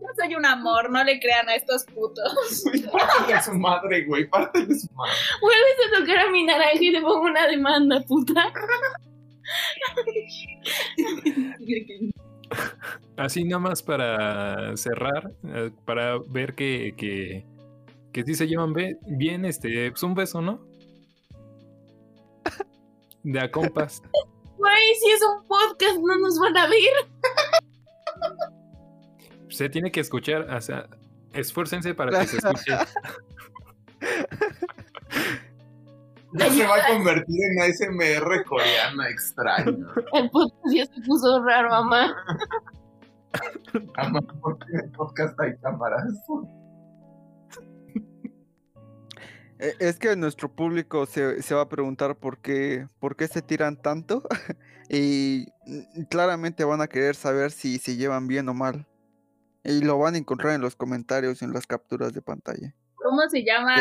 [0.04, 2.64] Yo soy un amor, no le crean a estos putos.
[2.92, 4.28] Pártale a su madre, güey.
[4.28, 5.14] Pártale a su madre.
[5.40, 8.52] Vuelves a tocar a mi naranja y te pongo una demanda, puta.
[13.16, 17.46] Así nada más para cerrar, eh, para ver que, que,
[18.12, 20.60] que sí se llevan bien, este, pues un beso, ¿no?
[23.24, 24.02] De a compas.
[24.58, 27.63] Güey, si es un podcast, no nos van a ver.
[29.54, 30.88] Se tiene que escuchar, o sea,
[31.34, 32.72] esfuércense para que se escuche.
[36.36, 39.88] Ya se va a convertir en ASMR coreana extraño.
[40.14, 42.12] El podcast ya se puso raro, mamá.
[43.98, 46.04] Ama, porque en el podcast hay cámaras.
[49.60, 53.44] Eh, Es que nuestro público se, se va a preguntar por qué, por qué se
[53.44, 54.24] tiran tanto
[54.90, 58.88] y mm, claramente van a querer saber si se llevan bien o mal.
[59.64, 62.74] Y lo van a encontrar en los comentarios y en las capturas de pantalla.
[62.96, 63.76] ¿Cómo se llama?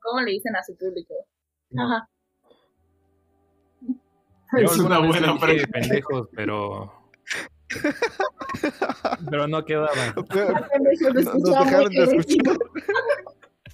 [0.00, 1.14] ¿Cómo le dicen a su público?
[1.76, 2.08] Ajá.
[3.82, 5.68] Yo Es una buena pregunta.
[5.72, 6.92] pendejos, pero.
[9.30, 9.90] Pero no quedaba.
[10.28, 10.52] Pero-
[11.24, 12.58] nos dejaron de escuchar.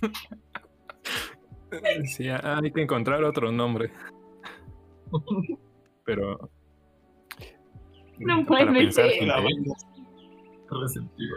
[2.05, 3.91] Sí, hay que encontrar otro nombre.
[6.05, 6.51] Pero.
[8.19, 9.11] No puede ser.
[10.81, 11.37] receptiva.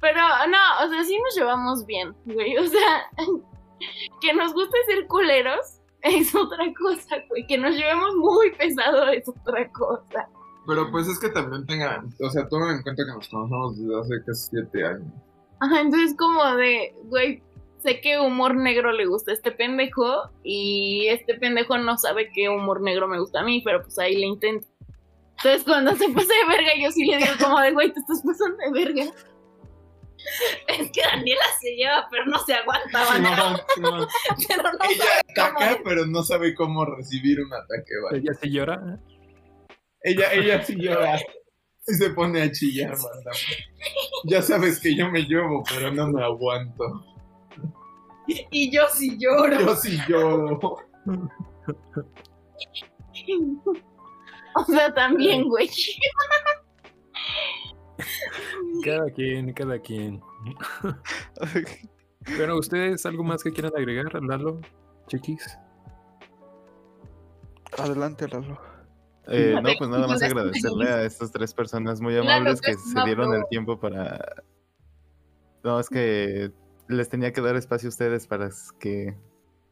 [0.00, 2.56] Pero no, o sea, sí nos llevamos bien, güey.
[2.56, 3.10] O sea,
[4.20, 7.46] que nos guste ser culeros es otra cosa, güey.
[7.46, 10.28] Que nos llevemos muy pesado es otra cosa.
[10.66, 14.00] Pero pues es que también tengan, o sea, tomen en cuenta que nos conocemos desde
[14.00, 15.12] hace casi siete años.
[15.60, 17.42] Ajá, entonces como de, güey,
[17.78, 22.48] sé que humor negro le gusta a este pendejo y este pendejo no sabe qué
[22.48, 24.66] humor negro me gusta a mí, pero pues ahí le intento.
[25.38, 28.22] Entonces cuando se pasa de verga yo sí le digo como de, güey, te estás
[28.24, 29.04] pasando de verga.
[30.66, 33.06] Es que Daniela se lleva, pero no se aguanta.
[33.06, 34.08] Simón, Simón.
[34.48, 38.18] Pero no Ella sabe cómo ataca, pero no sabe cómo recibir un ataque, ¿vale?
[38.18, 39.00] Ella sí llora.
[40.02, 41.18] Ella, ella sí llora.
[41.86, 43.30] Sí se pone a chillar, banda.
[44.24, 46.84] Ya sabes que yo me llevo, pero no me aguanto.
[48.26, 49.58] Y yo sí lloro.
[49.58, 50.76] Yo sí lloro.
[54.58, 55.70] O sea, también, güey.
[58.84, 60.20] Cada quien, cada quien.
[62.24, 64.60] Pero ustedes, ¿algo más que quieran agregar, Lalo?
[65.08, 65.58] Chiquis.
[67.76, 68.58] Adelante, Lalo.
[69.26, 73.34] Eh, no, pues nada más agradecerle a estas tres personas muy amables que se dieron
[73.34, 74.44] el tiempo para...
[75.64, 76.52] No, es que
[76.88, 78.48] les tenía que dar espacio a ustedes para
[78.78, 79.16] que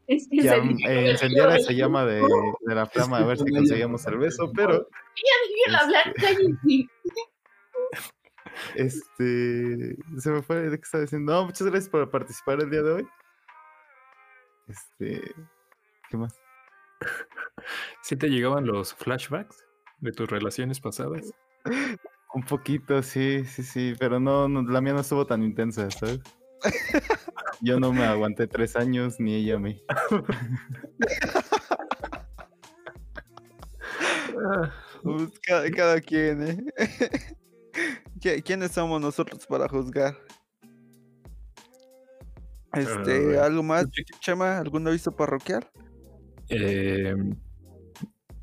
[0.06, 2.22] Es que ya, eh, encendiera esa llama de,
[2.60, 4.88] de la flama a ver si conseguíamos el beso, pero
[5.66, 6.88] Déjenlo hablar, cállense.
[8.74, 11.32] este se me fue de qué estaba diciendo.
[11.32, 13.08] No, muchas gracias por participar el día de hoy.
[14.68, 15.34] Este,
[16.08, 16.38] ¿qué más?
[18.02, 19.64] ¿Sí te llegaban los flashbacks
[20.00, 21.32] de tus relaciones pasadas?
[22.34, 26.20] Un poquito, sí, sí, sí, pero no, no, la mía no estuvo tan intensa, ¿sabes?
[27.60, 29.82] Yo no me aguanté tres años, ni ella a mí.
[35.02, 36.64] Pues, cada, cada quien, ¿eh?
[38.20, 40.16] ¿Qui- ¿Quiénes somos nosotros para juzgar?
[42.74, 43.86] Este, Ah, ¿algo más.
[44.20, 44.58] Chema?
[44.58, 45.66] ¿Algún aviso parroquial?
[46.48, 47.14] eh,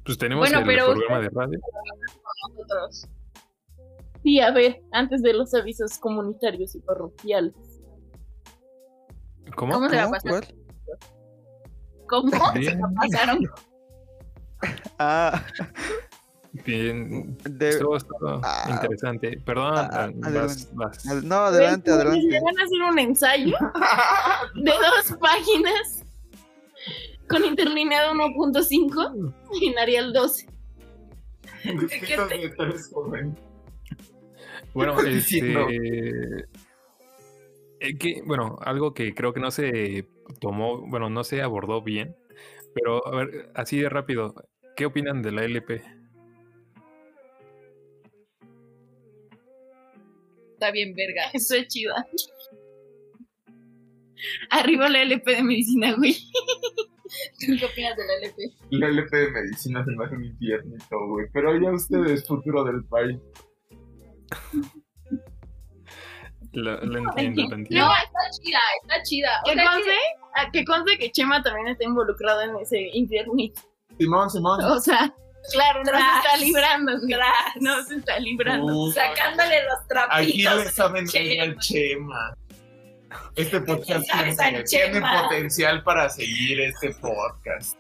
[0.04, 1.60] pues tenemos Bueno, el pero programa de radio.
[4.24, 7.54] Sí, a ver, antes de los avisos comunitarios y parroquiales.
[9.56, 9.74] ¿Cómo?
[9.74, 10.42] ¿Cómo se la pasaron?
[10.42, 10.56] ¿Cuál?
[12.08, 13.40] ¿Cómo se la pasaron?
[14.98, 15.44] Ah,
[16.66, 17.36] Bien.
[17.44, 18.70] de- Estuvo, estuvo Ah.
[18.72, 19.38] interesante.
[19.46, 19.90] Perdón, Ah,
[20.24, 21.04] ah, vas, vas.
[21.24, 22.28] no, adelante, Güey, adelante.
[22.28, 23.58] Me van a hacer un ensayo
[24.56, 26.04] de dos páginas
[27.28, 30.48] con interlineado 1.5 en Arial 12.
[31.64, 33.38] Escritos de tres jóvenes.
[34.74, 36.48] Bueno, este.
[37.84, 40.08] Eh, que, bueno, algo que creo que no se
[40.40, 42.16] tomó, bueno, no se abordó bien,
[42.74, 44.34] pero a ver, así de rápido,
[44.78, 45.84] ¿qué opinan de la LP?
[50.54, 51.24] Está bien, verga.
[51.34, 52.08] Eso es chida.
[54.50, 56.14] Arriba la LP de medicina, güey.
[57.46, 58.54] ¿Tú qué opinas de la LP?
[58.70, 61.28] La LP de medicina se me hace un infiernito, güey.
[61.34, 63.20] Pero ya ustedes, futuro del país.
[66.54, 67.86] La entiendo, la entiendo.
[67.88, 69.42] No, está chida, está chida.
[69.44, 69.92] O sea, conste,
[70.52, 73.62] que conste que Chema también está involucrado en ese infiernito.
[73.98, 74.64] Simón, Simón.
[74.64, 75.14] O sea,
[75.52, 76.26] claro, no se Tras.
[76.26, 77.16] está librando, güey.
[77.60, 78.66] No se está librando.
[78.68, 79.80] Uh, sacándole los
[80.12, 80.66] Aquí trapitos.
[80.66, 81.24] le saben Chema.
[81.26, 82.38] reír al Chema.
[83.36, 87.78] Este podcast tiene, tiene potencial para seguir este podcast.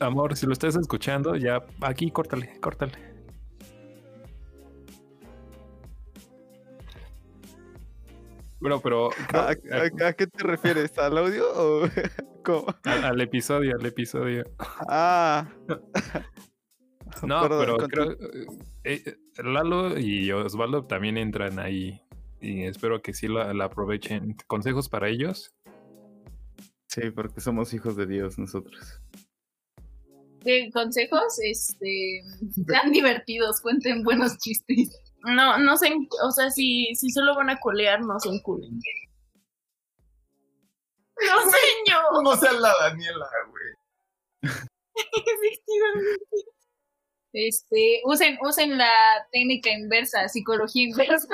[0.00, 3.11] Amor, si lo estás escuchando, ya aquí córtale, córtale.
[8.62, 10.96] Bueno, pero ¿A, a- a qué te refieres?
[10.96, 11.82] ¿Al audio o
[12.44, 12.66] cómo?
[12.84, 14.44] al, al episodio, al episodio.
[14.88, 15.46] Ah.
[17.24, 18.12] No, Perdón, pero creo
[18.84, 22.00] eh, eh, Lalo y Osvaldo también entran ahí
[22.40, 24.34] y espero que sí la, la aprovechen.
[24.46, 25.54] ¿Consejos para ellos?
[26.88, 29.02] Sí, porque somos hijos de Dios nosotros.
[30.42, 32.22] De consejos, este,
[32.66, 34.98] sean divertidos, cuenten buenos chistes.
[35.24, 35.94] No, no se,
[36.24, 38.78] o sea, si, si solo van a colear, no se enculen.
[41.26, 42.22] No, señor.
[42.22, 43.64] No seas la Daniela, güey.
[44.92, 46.52] Efectivamente.
[47.32, 51.28] Este, usen, usen la técnica inversa, psicología inversa.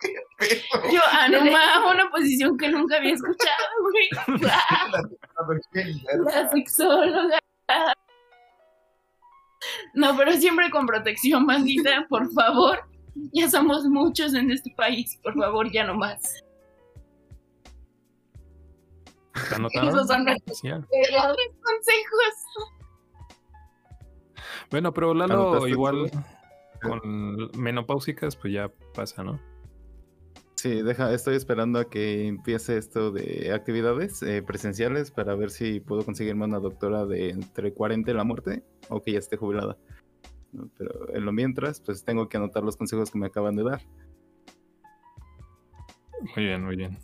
[0.92, 4.08] Yo, Anuma, una posición que nunca había escuchado, güey.
[6.24, 7.38] La sexóloga.
[9.94, 12.84] No, pero siempre con protección, bandita, por favor.
[13.32, 16.42] Ya somos muchos en este país, por favor, ya no más.
[19.34, 20.26] Esos son
[20.62, 20.80] ya.
[21.62, 22.34] Consejos.
[24.70, 26.10] Bueno, pero Lalo ¿Anotaste igual
[26.82, 29.38] con menopáusicas, pues ya pasa, ¿no?
[30.62, 35.80] Sí, deja, estoy esperando a que empiece esto de actividades eh, presenciales para ver si
[35.80, 39.76] puedo conseguirme una doctora de entre 40 y la muerte o que ya esté jubilada.
[40.78, 43.82] Pero en lo mientras, pues tengo que anotar los consejos que me acaban de dar.
[46.36, 46.96] Muy bien, muy bien.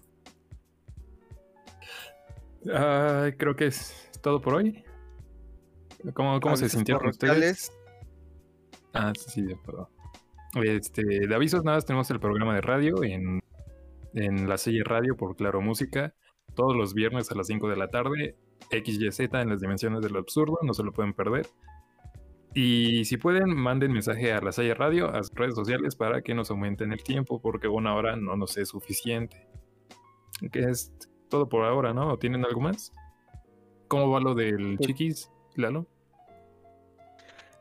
[2.72, 4.85] Ah, creo que es todo por hoy.
[6.14, 7.72] ¿Cómo, cómo se sintieron ustedes?
[8.93, 9.90] Ah, sí, sí, de acuerdo.
[10.62, 13.43] Este, de avisos nada, más tenemos el programa de radio en,
[14.19, 16.15] en la serie radio por Claro Música,
[16.55, 18.36] todos los viernes a las 5 de la tarde,
[18.70, 21.47] XYZ en las dimensiones del absurdo, no se lo pueden perder.
[22.55, 26.35] Y si pueden, manden mensaje a la Salle Radio, a sus redes sociales para que
[26.35, 29.47] nos aumenten el tiempo, porque una hora no nos es suficiente.
[30.51, 30.93] Que es
[31.28, 32.12] todo por ahora, ¿no?
[32.12, 32.93] ¿O tienen algo más?
[33.86, 35.86] ¿Cómo va lo del Pues- chiquis, Lalo?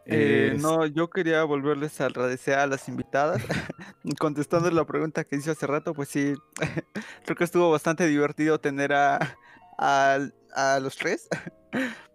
[0.09, 3.41] Eh, Es- no, yo quería volverles a agradecer a las invitadas.
[4.19, 6.33] Contestando la pregunta que hice hace rato, pues sí,
[7.25, 9.35] creo que estuvo bastante divertido tener a,
[9.77, 10.17] a,
[10.55, 11.27] a los tres.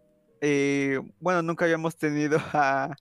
[0.44, 2.97] Eh, bueno, nunca habíamos tenido a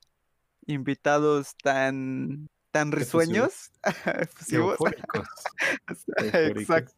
[0.64, 3.72] invitados tan, tan risueños.
[4.48, 5.28] Eufóricos.
[6.22, 6.94] Exacto.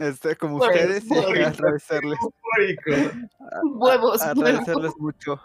[0.00, 2.18] Este, como ustedes, agradecerles,
[2.58, 3.12] Huevos,
[3.64, 4.22] huevos.
[4.22, 5.38] agradecerles mucho.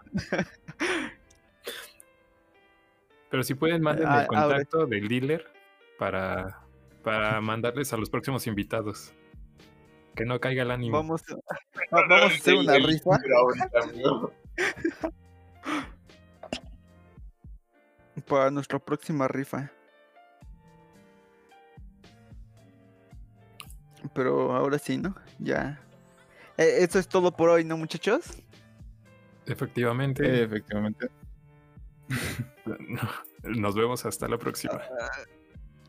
[3.32, 5.46] Pero si pueden, manden Ah, el contacto del dealer
[5.98, 6.60] para,
[7.04, 9.14] para mandarles a los próximos invitados.
[10.16, 10.98] Que no caiga el ánimo.
[10.98, 11.42] Vamos, a- va-
[12.10, 13.18] vamos a hacer una rifa.
[18.28, 19.72] para nuestra próxima rifa.
[24.14, 25.16] Pero ahora sí, ¿no?
[25.40, 25.80] Ya.
[26.58, 28.44] Eh, eso es todo por hoy, ¿no, muchachos?
[29.46, 30.44] Efectivamente.
[30.44, 31.08] Efectivamente.
[33.44, 34.82] Nos vemos ah, hasta la próxima.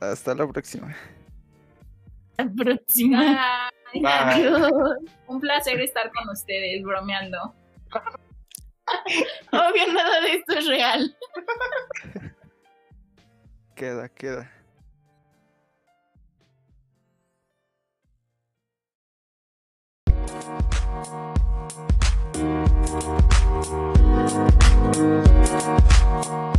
[0.01, 0.97] Hasta la próxima.
[2.39, 3.70] La próxima.
[3.94, 4.51] Bye.
[5.27, 7.55] Un placer estar con ustedes bromeando.
[9.53, 11.16] Obvio, nada de esto es real.
[13.74, 14.51] Queda, queda.
[22.35, 22.72] Thank.
[22.85, 23.23] Thank
[26.27, 26.52] you.